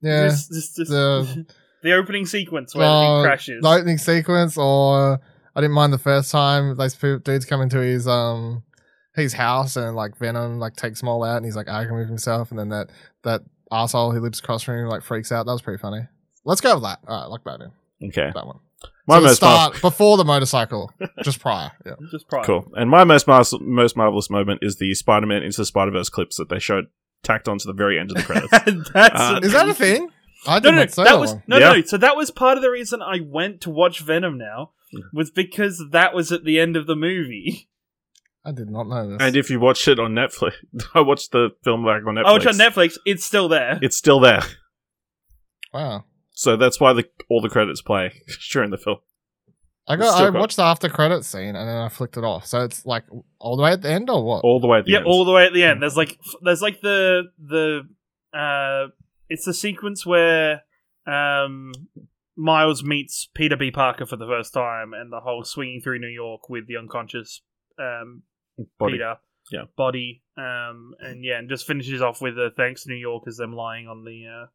Yeah. 0.00 0.28
Just, 0.28 0.52
just, 0.52 0.76
just 0.76 0.90
the- 0.90 1.46
the, 1.82 1.92
opening 1.92 2.26
sequence 2.26 2.74
where 2.74 2.86
Uh, 2.86 3.18
he 3.18 3.24
crashes. 3.26 3.62
The 3.62 3.68
opening 3.68 3.98
sequence, 3.98 4.56
or 4.56 5.20
I 5.54 5.60
didn't 5.60 5.74
mind 5.74 5.92
the 5.92 5.98
first 5.98 6.30
time 6.30 6.76
those 6.76 6.94
dudes 6.94 7.44
come 7.44 7.60
into 7.62 7.78
his 7.78 8.06
um 8.08 8.62
his 9.14 9.34
house 9.34 9.76
and 9.76 9.94
like 9.94 10.16
Venom 10.18 10.58
like 10.58 10.74
takes 10.74 11.00
them 11.00 11.08
all 11.08 11.22
out 11.22 11.36
and 11.36 11.44
he's 11.44 11.56
like 11.56 11.68
arguing 11.68 11.98
with 12.00 12.08
himself, 12.08 12.50
and 12.50 12.58
then 12.58 12.70
that 12.70 12.90
that 13.24 13.42
asshole 13.70 14.12
who 14.12 14.20
lives 14.20 14.38
across 14.38 14.62
from 14.62 14.78
him 14.78 14.86
like 14.88 15.02
freaks 15.02 15.30
out. 15.32 15.46
That 15.46 15.52
was 15.52 15.62
pretty 15.62 15.80
funny. 15.80 16.00
Let's 16.44 16.60
go 16.60 16.74
with 16.74 16.84
that. 16.84 16.98
All 17.06 17.20
right, 17.20 17.26
lock 17.28 17.44
that 17.44 17.60
in. 17.60 18.08
Okay. 18.08 18.30
That 18.34 18.46
one. 18.46 18.58
My 19.06 19.16
so 19.16 19.20
most 19.22 19.36
start 19.36 19.80
before 19.80 20.16
the 20.16 20.24
motorcycle, 20.24 20.92
just 21.24 21.40
prior. 21.40 21.72
Yeah. 21.84 21.94
just 22.10 22.28
prior. 22.28 22.44
Cool. 22.44 22.70
And 22.76 22.88
my 22.88 23.02
most 23.04 23.26
mar- 23.26 23.42
most 23.60 23.96
marvelous 23.96 24.30
moment 24.30 24.60
is 24.62 24.76
the 24.76 24.94
Spider-Man 24.94 25.42
into 25.42 25.56
the 25.58 25.64
Spider-Verse 25.66 26.08
clips 26.08 26.36
that 26.36 26.48
they 26.48 26.58
showed 26.60 26.86
tacked 27.24 27.48
onto 27.48 27.66
the 27.66 27.72
very 27.72 27.98
end 27.98 28.10
of 28.12 28.16
the 28.16 28.22
credits. 28.22 28.50
That's 28.92 29.14
Uh, 29.20 29.40
Is 29.42 29.52
that 29.52 29.68
a 29.68 29.74
thing? 29.74 30.08
I 30.46 30.54
No, 30.56 30.60
did 30.60 30.70
no, 30.72 30.78
not 30.78 30.90
say 30.92 31.02
that 31.04 31.10
that 31.10 31.20
was 31.20 31.34
no, 31.46 31.58
Yeah. 31.58 31.72
no. 31.72 31.82
So 31.82 31.96
that 31.96 32.16
was 32.16 32.30
part 32.30 32.56
of 32.58 32.62
the 32.62 32.70
reason 32.70 33.00
I 33.02 33.20
went 33.24 33.60
to 33.62 33.70
watch 33.70 34.00
Venom. 34.00 34.38
Now 34.38 34.70
was 35.12 35.30
because 35.30 35.82
that 35.90 36.14
was 36.14 36.30
at 36.32 36.44
the 36.44 36.58
end 36.60 36.76
of 36.76 36.86
the 36.86 36.96
movie. 36.96 37.68
I 38.44 38.50
did 38.52 38.68
not 38.70 38.88
know 38.88 39.08
this. 39.08 39.18
and 39.20 39.36
if 39.36 39.50
you 39.50 39.60
watch 39.60 39.86
it 39.86 39.98
on 40.00 40.14
Netflix, 40.14 40.52
I 40.94 41.00
watched 41.00 41.30
the 41.32 41.50
film 41.62 41.84
back 41.84 42.02
on 42.06 42.14
Netflix. 42.16 42.22
Oh, 42.26 42.36
it's 42.36 42.46
on 42.46 42.54
Netflix. 42.54 42.98
It's 43.06 43.24
still 43.24 43.48
there. 43.48 43.78
It's 43.82 43.96
still 43.96 44.18
there. 44.20 44.42
wow. 45.72 46.04
So 46.34 46.56
that's 46.56 46.80
why 46.80 46.92
the 46.92 47.04
all 47.28 47.40
the 47.40 47.48
credits 47.48 47.82
play 47.82 48.12
during 48.52 48.70
the 48.70 48.78
film. 48.78 48.98
I 49.88 49.96
got. 49.96 50.20
I 50.20 50.30
got- 50.30 50.38
watched 50.40 50.56
the 50.56 50.62
after 50.62 50.88
credit 50.88 51.24
scene 51.24 51.56
and 51.56 51.68
then 51.68 51.76
I 51.76 51.88
flicked 51.88 52.16
it 52.16 52.24
off. 52.24 52.46
So 52.46 52.60
it's 52.62 52.86
like 52.86 53.04
all 53.38 53.56
the 53.56 53.62
way 53.62 53.72
at 53.72 53.82
the 53.82 53.90
end 53.90 54.08
or 54.10 54.24
what? 54.24 54.44
All 54.44 54.60
the 54.60 54.66
way 54.68 54.78
at 54.78 54.84
the 54.84 54.92
yeah, 54.92 54.98
end. 54.98 55.06
all 55.06 55.24
the 55.24 55.32
way 55.32 55.44
at 55.46 55.52
the 55.52 55.64
end. 55.64 55.82
There's 55.82 55.96
like 55.96 56.12
f- 56.12 56.34
there's 56.42 56.62
like 56.62 56.80
the 56.80 57.24
the 57.38 57.82
uh, 58.32 58.88
it's 59.28 59.44
the 59.44 59.52
sequence 59.54 60.06
where 60.06 60.62
um 61.06 61.72
Miles 62.36 62.82
meets 62.82 63.28
Peter 63.34 63.56
B. 63.56 63.70
Parker 63.70 64.06
for 64.06 64.16
the 64.16 64.26
first 64.26 64.54
time, 64.54 64.94
and 64.94 65.12
the 65.12 65.20
whole 65.20 65.44
swinging 65.44 65.80
through 65.82 65.98
New 65.98 66.06
York 66.08 66.48
with 66.48 66.66
the 66.66 66.76
unconscious 66.78 67.42
um 67.78 68.22
Body. 68.78 68.92
Peter 68.94 69.16
Yeah. 69.50 69.64
body 69.76 70.22
um 70.38 70.92
and 71.00 71.24
yeah, 71.24 71.38
and 71.38 71.48
just 71.48 71.66
finishes 71.66 72.00
off 72.00 72.22
with 72.22 72.38
a 72.38 72.50
thanks 72.56 72.86
New 72.86 72.94
York 72.94 73.24
as 73.26 73.36
them 73.36 73.52
lying 73.52 73.86
on 73.88 74.04
the 74.04 74.26
uh, 74.26 74.46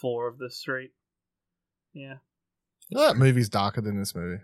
floor 0.00 0.28
of 0.28 0.38
the 0.38 0.50
street. 0.50 0.92
Yeah, 1.96 2.16
You 2.90 2.98
know 2.98 3.06
that 3.06 3.16
movie's 3.16 3.48
darker 3.48 3.80
than 3.80 3.98
this 3.98 4.14
movie. 4.14 4.42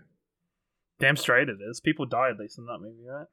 damn 0.99 1.15
straight 1.17 1.49
it 1.49 1.57
is. 1.69 1.79
People 1.79 2.05
die 2.07 2.29
at 2.31 2.39
least 2.39 2.57
in 2.57 2.65
that 2.65 2.79
movie, 2.81 3.05
right? 3.07 3.27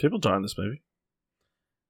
People 0.00 0.18
die 0.18 0.36
in 0.36 0.42
this 0.42 0.56
movie. 0.58 0.82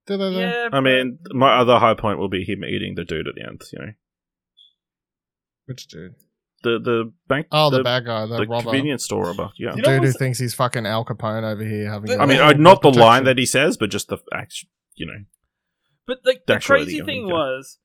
Do 0.06 0.16
they? 0.18 0.30
though? 0.34 0.38
Yeah, 0.38 0.68
I 0.72 0.80
mean, 0.80 1.18
my 1.30 1.58
other 1.58 1.78
high 1.78 1.94
point 1.94 2.18
will 2.18 2.28
be 2.28 2.44
him 2.44 2.62
eating 2.64 2.94
the 2.96 3.04
dude 3.04 3.26
at 3.28 3.34
the 3.36 3.42
end. 3.46 3.62
You 3.72 3.78
know, 3.78 3.92
Which 5.66 5.86
dude? 5.86 6.14
the 6.64 6.78
the 6.78 7.12
bank. 7.28 7.46
Oh, 7.50 7.70
the, 7.70 7.82
bad 7.82 8.04
guy, 8.04 8.26
the, 8.26 8.36
the 8.38 8.46
robber. 8.46 8.64
convenience 8.70 9.04
store 9.04 9.24
robber. 9.26 9.50
Yeah. 9.58 9.74
You 9.74 9.82
know 9.82 9.94
dude 9.98 10.04
who 10.04 10.12
thinks 10.12 10.38
he's 10.38 10.54
fucking 10.54 10.86
Al 10.86 11.04
Capone 11.04 11.42
over 11.44 11.64
here 11.64 11.90
having. 11.90 12.08
The- 12.10 12.18
a 12.18 12.22
I 12.22 12.26
mean, 12.26 12.38
little 12.38 12.62
not 12.62 12.82
the 12.82 12.90
protection. 12.90 13.00
line 13.00 13.24
that 13.24 13.38
he 13.38 13.46
says, 13.46 13.76
but 13.76 13.90
just 13.90 14.08
the 14.08 14.18
act. 14.32 14.64
You 14.94 15.06
know, 15.06 15.24
But 16.06 16.18
like 16.24 16.42
the 16.46 16.54
Actually, 16.54 16.84
crazy 16.84 17.00
thing 17.00 17.20
Amiga. 17.22 17.34
was, 17.34 17.78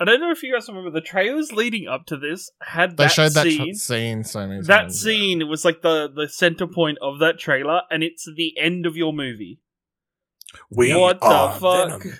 I 0.00 0.04
don't 0.04 0.20
know 0.20 0.30
if 0.32 0.42
you 0.42 0.52
guys 0.52 0.68
remember 0.68 0.90
the 0.90 1.00
trailers 1.00 1.52
leading 1.52 1.86
up 1.86 2.06
to 2.06 2.16
this 2.16 2.50
had 2.62 2.96
They 2.96 3.04
that 3.04 3.12
showed 3.12 3.32
that 3.34 3.44
scene. 3.46 3.74
scene 3.74 4.24
so 4.24 4.46
many 4.46 4.60
that 4.62 4.80
times. 4.82 5.00
scene 5.00 5.48
was 5.48 5.64
like 5.64 5.82
the 5.82 6.10
the 6.12 6.28
center 6.28 6.66
point 6.66 6.98
of 7.00 7.20
that 7.20 7.38
trailer, 7.38 7.82
and 7.90 8.02
it's 8.02 8.28
the 8.36 8.58
end 8.58 8.86
of 8.86 8.96
your 8.96 9.12
movie. 9.12 9.60
We 10.70 10.94
what 10.96 11.20
the 11.20 11.56
fuck? 11.60 12.02
Venom. 12.02 12.18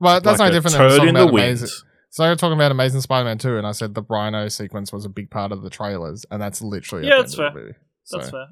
Well, 0.00 0.20
that's 0.20 0.38
like 0.38 0.52
no 0.52 0.54
different 0.60 0.76
than 0.76 0.86
us 0.86 0.92
toad 0.92 0.96
talking 0.98 1.08
in 1.10 1.16
about. 1.16 1.30
Amazing. 1.30 1.68
So 2.10 2.22
they 2.22 2.28
were 2.28 2.36
talking 2.36 2.54
about 2.56 2.70
Amazing 2.70 3.00
Spider-Man 3.02 3.38
2, 3.38 3.58
and 3.58 3.66
I 3.66 3.72
said 3.72 3.94
the 3.94 4.02
Rhino 4.08 4.48
sequence 4.48 4.92
was 4.92 5.04
a 5.04 5.08
big 5.08 5.30
part 5.30 5.52
of 5.52 5.62
the 5.62 5.68
trailers, 5.70 6.24
and 6.30 6.40
that's 6.40 6.62
literally 6.62 7.06
Yeah, 7.06 7.16
the 7.16 7.22
that's 7.22 7.38
end 7.38 7.46
of 7.48 7.52
the 7.54 7.58
fair. 7.60 7.66
movie. 7.66 7.78
That's 8.12 8.30
fair. 8.30 8.46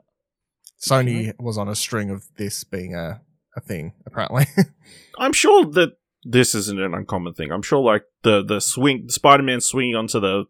Sony 0.80 1.32
was 1.40 1.56
on 1.56 1.68
a 1.68 1.74
string 1.74 2.10
of 2.10 2.24
this 2.36 2.64
being 2.64 2.94
a 2.94 3.20
a 3.56 3.60
thing 3.60 3.94
apparently. 4.04 4.44
I'm 5.18 5.32
sure 5.32 5.64
that 5.64 5.92
this 6.28 6.54
isn't 6.54 6.80
an 6.80 6.94
uncommon 6.94 7.34
thing. 7.34 7.50
I'm 7.52 7.62
sure, 7.62 7.78
like 7.80 8.04
the 8.22 8.42
the 8.44 8.60
swing, 8.60 9.08
Spider-Man 9.08 9.60
swinging 9.60 9.94
onto 9.94 10.18
the 10.20 10.44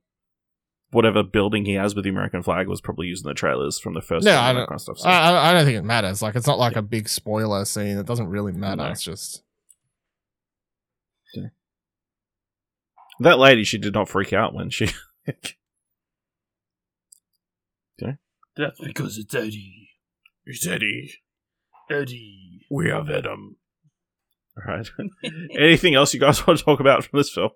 whatever 0.90 1.22
building 1.22 1.64
he 1.64 1.74
has 1.74 1.94
with 1.94 2.04
the 2.04 2.10
American 2.10 2.42
flag 2.42 2.68
was 2.68 2.80
probably 2.80 3.06
used 3.08 3.24
in 3.24 3.28
the 3.28 3.34
trailers 3.34 3.78
from 3.78 3.94
the 3.94 4.00
first. 4.00 4.24
No, 4.24 4.32
film 4.32 4.44
I 4.44 4.52
don't- 4.52 4.66
kind 4.68 4.76
of 4.76 4.80
stuff. 4.80 4.98
So- 4.98 5.08
I, 5.08 5.30
I- 5.30 5.50
I 5.50 5.52
don't 5.52 5.64
think 5.64 5.76
it 5.78 5.84
matters. 5.84 6.22
Like 6.22 6.36
it's 6.36 6.46
not 6.46 6.58
like 6.58 6.76
a 6.76 6.82
big 6.82 7.08
spoiler 7.08 7.64
scene. 7.64 7.98
It 7.98 8.06
doesn't 8.06 8.28
really 8.28 8.52
matter. 8.52 8.76
No. 8.82 8.90
It's 8.90 9.02
just 9.02 9.42
that 13.20 13.38
lady, 13.38 13.64
she 13.64 13.78
did 13.78 13.94
not 13.94 14.08
freak 14.10 14.32
out 14.34 14.52
when 14.54 14.68
she. 14.70 14.88
That's 18.58 18.80
because 18.80 19.18
it's 19.18 19.34
Eddie. 19.34 19.90
it's 20.46 20.66
Eddie. 20.66 21.12
Eddie. 21.90 22.62
We 22.70 22.90
are 22.90 23.02
Venom. 23.04 23.56
All 24.56 24.74
right. 24.74 24.88
Anything 25.58 25.94
else 25.94 26.14
you 26.14 26.20
guys 26.20 26.46
want 26.46 26.58
to 26.58 26.64
talk 26.64 26.80
about 26.80 27.04
from 27.04 27.18
this 27.18 27.30
film? 27.30 27.50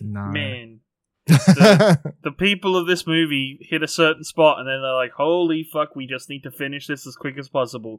no. 0.00 0.26
Man, 0.26 0.80
the 1.26 2.34
people 2.36 2.76
of 2.76 2.86
this 2.86 3.06
movie 3.06 3.58
hit 3.62 3.82
a 3.82 3.88
certain 3.88 4.24
spot 4.24 4.58
and 4.58 4.68
then 4.68 4.82
they're 4.82 4.92
like, 4.94 5.12
"Holy 5.12 5.62
fuck, 5.64 5.96
we 5.96 6.06
just 6.06 6.28
need 6.28 6.42
to 6.42 6.50
finish 6.50 6.86
this 6.86 7.06
as 7.06 7.16
quick 7.16 7.38
as 7.38 7.48
possible." 7.48 7.98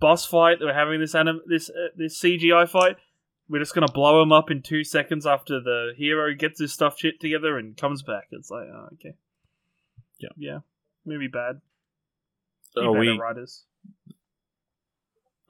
Boss 0.00 0.26
fight. 0.26 0.58
We're 0.60 0.74
having 0.74 1.00
this 1.00 1.14
anim- 1.14 1.42
this 1.46 1.70
uh, 1.70 1.88
this 1.96 2.18
CGI 2.20 2.68
fight. 2.68 2.96
We're 3.48 3.60
just 3.60 3.74
gonna 3.74 3.90
blow 3.92 4.20
him 4.22 4.32
up 4.32 4.50
in 4.50 4.62
two 4.62 4.82
seconds 4.82 5.26
after 5.26 5.60
the 5.60 5.92
hero 5.96 6.34
gets 6.34 6.58
his 6.58 6.72
stuff 6.72 6.98
shit 6.98 7.20
together 7.20 7.56
and 7.56 7.76
comes 7.76 8.02
back. 8.02 8.24
It's 8.32 8.50
like, 8.50 8.66
oh, 8.66 8.88
okay, 8.94 9.14
Yeah. 10.18 10.28
yeah, 10.36 10.58
movie 11.04 11.28
bad. 11.28 11.60
Be 12.74 12.80
Are 12.82 12.88
better 12.92 12.98
we 12.98 13.18
writers. 13.18 13.64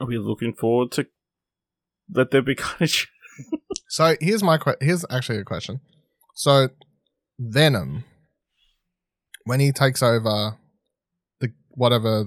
are 0.01 0.07
we 0.07 0.19
looking 0.19 0.53
forward 0.53 0.93
to 0.93 1.07
that 2.09 2.31
there 2.31 2.43
be 2.43 2.55
kind 2.57 2.83
of 2.83 2.91
So 3.89 4.17
here's 4.21 4.43
my 4.43 4.59
que- 4.59 4.77
here's 4.81 5.05
actually 5.11 5.39
a 5.39 5.45
question. 5.45 5.81
So 6.35 6.69
Venom, 7.39 8.05
when 9.45 9.61
he 9.61 9.73
takes 9.73 10.03
over 10.03 10.59
the 11.41 11.53
whatever, 11.71 12.27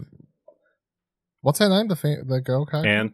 what's 1.42 1.60
her 1.60 1.70
name? 1.70 1.88
The 1.88 1.96
fa- 1.96 2.24
the 2.26 2.42
girl 2.42 2.66
character 2.66 2.90
and 2.90 3.12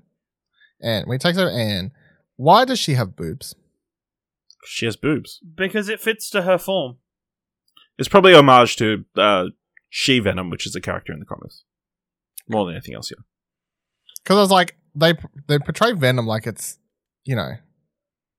Anne. 0.82 1.04
When 1.08 1.16
he 1.16 1.20
takes 1.20 1.38
over 1.38 1.50
Anne, 1.50 1.92
why 2.36 2.66
does 2.66 2.80
she 2.80 2.94
have 2.94 3.16
boobs? 3.16 3.56
she 4.68 4.86
has 4.88 4.96
boobs. 4.96 5.40
because 5.56 5.90
it 5.90 6.00
fits 6.02 6.28
to 6.32 6.42
her 6.42 6.58
form. 6.58 6.98
It's 8.00 8.10
probably 8.10 8.34
homage 8.34 8.76
to 8.78 9.06
uh, 9.16 9.46
She 9.92 10.18
Venom, 10.20 10.50
which 10.50 10.66
is 10.66 10.76
a 10.76 10.82
character 10.82 11.14
in 11.14 11.20
the 11.20 11.26
comics, 11.26 11.64
more 12.50 12.66
than 12.66 12.74
anything 12.76 12.96
else. 12.96 13.12
Yeah. 13.12 13.22
Because 14.24 14.38
I 14.38 14.42
was 14.42 14.50
like, 14.52 14.76
they 14.96 15.14
they 15.48 15.60
portray 15.60 15.92
Venom 15.94 16.26
like 16.28 16.48
it's, 16.48 16.78
you 17.24 17.36
know, 17.36 17.52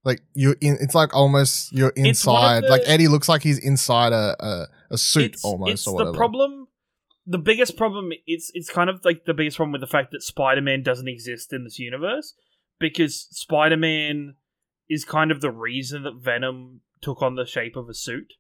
like 0.05 0.23
you 0.35 0.55
in. 0.61 0.77
It's 0.81 0.95
like 0.95 1.15
almost 1.15 1.73
you're 1.73 1.93
It's 1.97 2.25
one 2.27 2.37
of 2.43 2.57
inside. 2.59 2.65
the- 2.65 2.69
like 2.71 2.83
Eddie 2.87 3.09
looks 3.09 3.29
like 3.29 3.43
he's 3.43 3.59
inside 3.59 4.13
a 4.13 4.37
a, 4.41 4.67
a 4.93 4.99
suit 4.99 5.35
it's, 5.35 5.45
almost 5.45 5.73
it's 5.73 5.87
or 5.87 5.95
whatever. 5.95 6.13
the 6.13 6.17
problem 6.19 6.69
the 7.27 7.39
biggest 7.39 7.77
problem 7.77 8.11
it's 8.27 8.51
it's 8.55 8.71
kind 8.71 8.89
of 8.89 9.05
like 9.05 9.25
the 9.25 9.35
biggest 9.35 9.57
problem 9.57 9.73
with 9.73 9.81
the 9.81 9.87
fact 9.87 10.13
that 10.13 10.23
spider-man 10.23 10.83
doesn't 10.83 11.09
exist 11.09 11.53
in 11.53 11.65
this 11.65 11.77
universe 11.79 12.35
because 12.79 13.27
spider-man 13.33 14.35
is 14.89 15.05
kind 15.05 15.33
of 15.33 15.41
the 15.41 15.51
reason 15.51 16.05
that 16.05 16.15
venom 16.23 16.83
took 17.03 17.21
on 17.23 17.35
the 17.35 17.45
shape 17.45 17.75
of 17.75 17.89
a 17.89 17.95
suit 17.95 18.35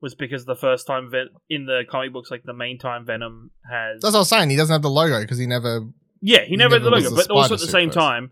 was 0.00 0.14
because 0.14 0.44
the 0.44 0.54
first 0.54 0.86
time 0.86 1.10
Ven- 1.10 1.30
in 1.50 1.66
the 1.66 1.82
comic 1.90 2.12
books 2.12 2.30
like 2.30 2.44
the 2.44 2.54
main 2.54 2.78
time 2.78 3.04
venom 3.04 3.50
has 3.68 4.00
That's 4.00 4.12
what 4.12 4.18
I 4.18 4.20
was 4.20 4.28
saying. 4.28 4.50
He 4.50 4.56
doesn't 4.56 4.72
have 4.72 4.82
the 4.82 4.88
logo 4.90 5.20
because 5.20 5.38
he 5.38 5.46
never. 5.46 5.80
Yeah 6.20 6.40
he 6.42 6.50
he 6.50 6.56
never 6.56 6.74
had 6.76 6.82
the 6.82 6.90
logo 6.90 7.14
but 7.14 7.30
also 7.30 7.54
at 7.54 7.60
the 7.60 7.66
suit 7.66 7.70
same 7.72 7.88
first. 7.88 7.98
time 7.98 8.30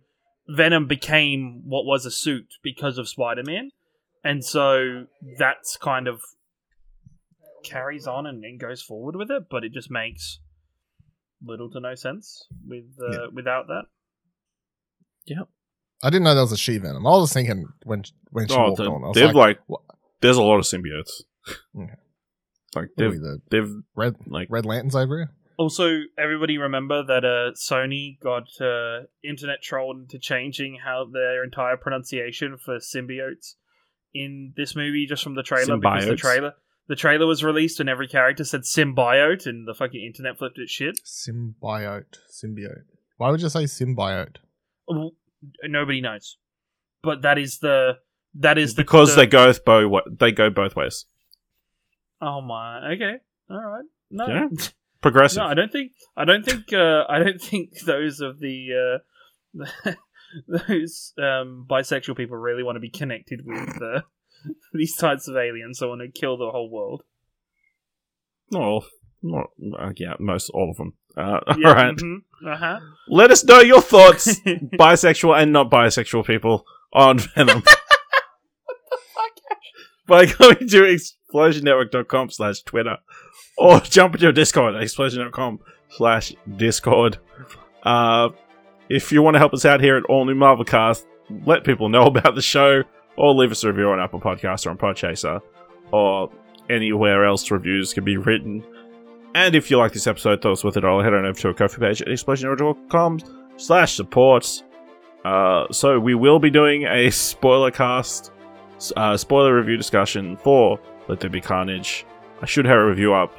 venom 0.48 0.86
became 0.86 1.62
what 1.64 1.84
was 1.84 2.04
a 2.06 2.10
suit 2.10 2.54
because 2.62 2.98
of 2.98 3.08
spider-man 3.08 3.70
and 4.24 4.44
so 4.44 5.04
that's 5.38 5.76
kind 5.76 6.06
of 6.08 6.20
carries 7.64 8.06
on 8.06 8.26
and, 8.26 8.44
and 8.44 8.60
goes 8.60 8.80
forward 8.82 9.16
with 9.16 9.30
it, 9.30 9.44
but 9.50 9.64
it 9.64 9.72
just 9.72 9.90
makes 9.90 10.38
little 11.44 11.68
to 11.70 11.80
no 11.80 11.94
sense 11.94 12.46
with 12.66 12.84
uh, 13.00 13.10
Yeah. 13.10 13.26
without 13.32 13.66
that. 13.68 13.82
Yeah, 15.26 15.42
I 16.02 16.10
didn't 16.10 16.24
know 16.24 16.34
there 16.34 16.44
was 16.44 16.52
a 16.52 16.56
she 16.56 16.78
Venom. 16.78 17.06
I 17.06 17.10
was 17.10 17.32
thinking 17.32 17.66
when 17.84 18.04
when 18.30 18.46
she 18.48 18.54
Oh, 18.54 18.68
walked 18.68 18.76
the- 18.78 18.84
on. 18.90 19.04
I 19.04 19.06
was 19.08 19.14
they've 19.16 19.34
like, 19.34 19.58
like, 19.68 19.80
there's 20.20 20.36
a 20.36 20.42
lot 20.42 20.58
of 20.58 20.64
symbiotes. 20.64 21.22
Okay. 21.76 21.92
Like 22.74 22.88
they've 22.96 23.12
the 23.20 23.40
they've 23.50 23.72
red 23.96 24.14
like 24.26 24.48
red 24.50 24.64
lanterns 24.66 24.94
over 24.96 25.18
here. 25.18 25.30
Also, 25.58 26.02
everybody 26.18 26.58
remember 26.58 27.02
that 27.04 27.24
uh, 27.24 27.52
Sony 27.54 28.20
got 28.20 28.48
uh, 28.60 29.06
internet 29.24 29.62
trolled 29.62 29.96
into 29.96 30.18
changing 30.18 30.78
how 30.84 31.06
their 31.10 31.42
entire 31.42 31.76
pronunciation 31.76 32.58
for 32.62 32.78
symbiotes 32.78 33.54
in 34.12 34.52
this 34.56 34.76
movie 34.76 35.06
just 35.06 35.22
from 35.22 35.34
the 35.34 35.42
trailer 35.42 35.76
because 35.76 36.06
the 36.06 36.16
trailer 36.16 36.52
the 36.88 36.96
trailer 36.96 37.26
was 37.26 37.42
released 37.42 37.80
and 37.80 37.88
every 37.88 38.06
character 38.06 38.44
said 38.44 38.62
symbiote 38.62 39.46
and 39.46 39.66
the 39.66 39.74
fucking 39.74 40.04
internet 40.04 40.38
flipped 40.38 40.58
its 40.58 40.70
shit. 40.70 40.98
Symbiote, 41.04 42.18
symbiote. 42.30 42.84
Why 43.16 43.30
would 43.30 43.40
you 43.40 43.48
say 43.48 43.64
symbiote? 43.64 44.36
Well, 44.86 45.12
Nobody 45.62 46.00
knows, 46.00 46.38
but 47.02 47.22
that 47.22 47.38
is 47.38 47.58
the 47.58 47.98
that 48.34 48.58
is 48.58 48.74
the 48.74 48.82
because 48.82 49.10
the, 49.14 49.22
they 49.22 49.26
go 49.26 49.52
both 49.64 50.02
they 50.18 50.32
go 50.32 50.50
both 50.50 50.74
ways. 50.76 51.06
Oh 52.20 52.40
my. 52.40 52.92
Okay. 52.94 53.16
All 53.50 53.60
right. 53.60 53.84
No. 54.10 54.26
Yeah. 54.26 54.48
Progressive. 55.12 55.38
No, 55.42 55.46
I 55.46 55.54
don't 55.54 55.70
think. 55.72 55.92
I 56.16 56.24
don't 56.24 56.44
think. 56.44 56.72
Uh, 56.72 57.04
I 57.08 57.18
don't 57.18 57.40
think 57.50 57.80
those 57.84 58.20
of 58.20 58.40
the 58.40 59.00
uh, 59.86 59.92
those 60.68 61.12
um, 61.18 61.66
bisexual 61.68 62.16
people 62.16 62.36
really 62.36 62.62
want 62.62 62.76
to 62.76 62.80
be 62.80 62.90
connected 62.90 63.42
with 63.44 63.80
uh, 63.82 64.00
these 64.74 64.96
types 64.96 65.28
of 65.28 65.36
aliens. 65.36 65.78
that 65.78 65.88
want 65.88 66.00
to 66.02 66.08
kill 66.20 66.36
the 66.36 66.50
whole 66.50 66.70
world. 66.70 67.02
Not 68.50 68.62
all. 68.62 68.84
Not, 69.22 69.46
uh, 69.78 69.92
yeah, 69.96 70.14
most 70.20 70.50
all 70.50 70.70
of 70.70 70.76
them. 70.76 70.94
Uh, 71.16 71.40
Yeah. 71.58 71.68
all 71.68 71.74
right. 71.74 72.00
Uh 72.46 72.56
huh. 72.56 72.80
Let 73.08 73.30
us 73.30 73.44
know 73.44 73.60
your 73.60 73.80
thoughts, 73.80 74.38
bisexual 74.40 75.40
and 75.40 75.52
not 75.52 75.70
bisexual 75.70 76.26
people, 76.26 76.64
on 76.92 77.18
Venom. 77.18 77.62
By 80.06 80.26
going 80.26 80.68
to 80.68 80.84
explosionnetwork.com 81.32 82.30
slash 82.30 82.62
Twitter 82.62 82.98
or 83.56 83.80
jump 83.84 84.14
into 84.14 84.24
your 84.24 84.32
Discord 84.32 84.76
explosion.com 84.76 85.60
slash 85.90 86.32
Discord. 86.56 87.18
Uh, 87.82 88.30
if 88.88 89.10
you 89.12 89.22
want 89.22 89.34
to 89.34 89.38
help 89.38 89.54
us 89.54 89.64
out 89.64 89.80
here 89.80 89.96
at 89.96 90.04
All 90.04 90.24
New 90.24 90.34
Marvelcast, 90.34 91.04
let 91.44 91.64
people 91.64 91.88
know 91.88 92.02
about 92.06 92.34
the 92.34 92.42
show 92.42 92.82
or 93.16 93.34
leave 93.34 93.50
us 93.50 93.64
a 93.64 93.68
review 93.68 93.88
on 93.88 94.00
Apple 94.00 94.20
Podcasts 94.20 94.66
or 94.66 94.70
on 94.70 94.78
Podchaser 94.78 95.40
or 95.92 96.30
anywhere 96.68 97.24
else 97.24 97.50
reviews 97.50 97.94
can 97.94 98.04
be 98.04 98.16
written. 98.16 98.64
And 99.34 99.54
if 99.54 99.70
you 99.70 99.78
like 99.78 99.92
this 99.92 100.06
episode, 100.06 100.40
thought 100.40 100.48
it 100.48 100.50
was 100.50 100.64
worth 100.64 100.76
it 100.76 100.84
all, 100.84 101.02
head 101.02 101.14
on 101.14 101.26
over 101.26 101.38
to 101.38 101.48
our 101.48 101.54
Ko-fi 101.54 101.78
page 101.78 102.02
at 102.02 102.08
explosion.com 102.08 103.20
slash 103.56 103.94
support. 103.94 104.62
Uh, 105.24 105.66
so 105.70 105.98
we 105.98 106.14
will 106.14 106.38
be 106.38 106.50
doing 106.50 106.84
a 106.84 107.10
spoiler 107.10 107.70
cast, 107.70 108.32
uh, 108.96 109.16
spoiler 109.16 109.54
review 109.56 109.76
discussion 109.76 110.36
for 110.38 110.78
Let 111.08 111.20
There 111.20 111.30
Be 111.30 111.40
Carnage. 111.40 112.04
I 112.42 112.46
should 112.46 112.64
have 112.64 112.78
a 112.78 112.86
review 112.86 113.14
up 113.14 113.32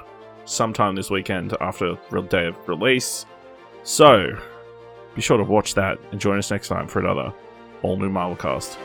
sometime 0.45 0.95
this 0.95 1.10
weekend 1.10 1.56
after 1.60 1.97
the 2.10 2.21
day 2.21 2.47
of 2.47 2.67
release. 2.67 3.25
So 3.84 4.38
be 5.15 5.21
sure 5.21 5.38
to 5.38 5.43
watch 5.43 5.73
that 5.75 5.99
and 6.12 6.21
join 6.21 6.38
us 6.38 6.51
next 6.51 6.67
time 6.69 6.88
for 6.88 6.99
another 6.99 7.34
all 7.84 7.97
new 7.97 8.10
Marvel 8.10 8.36
cast. 8.36 8.77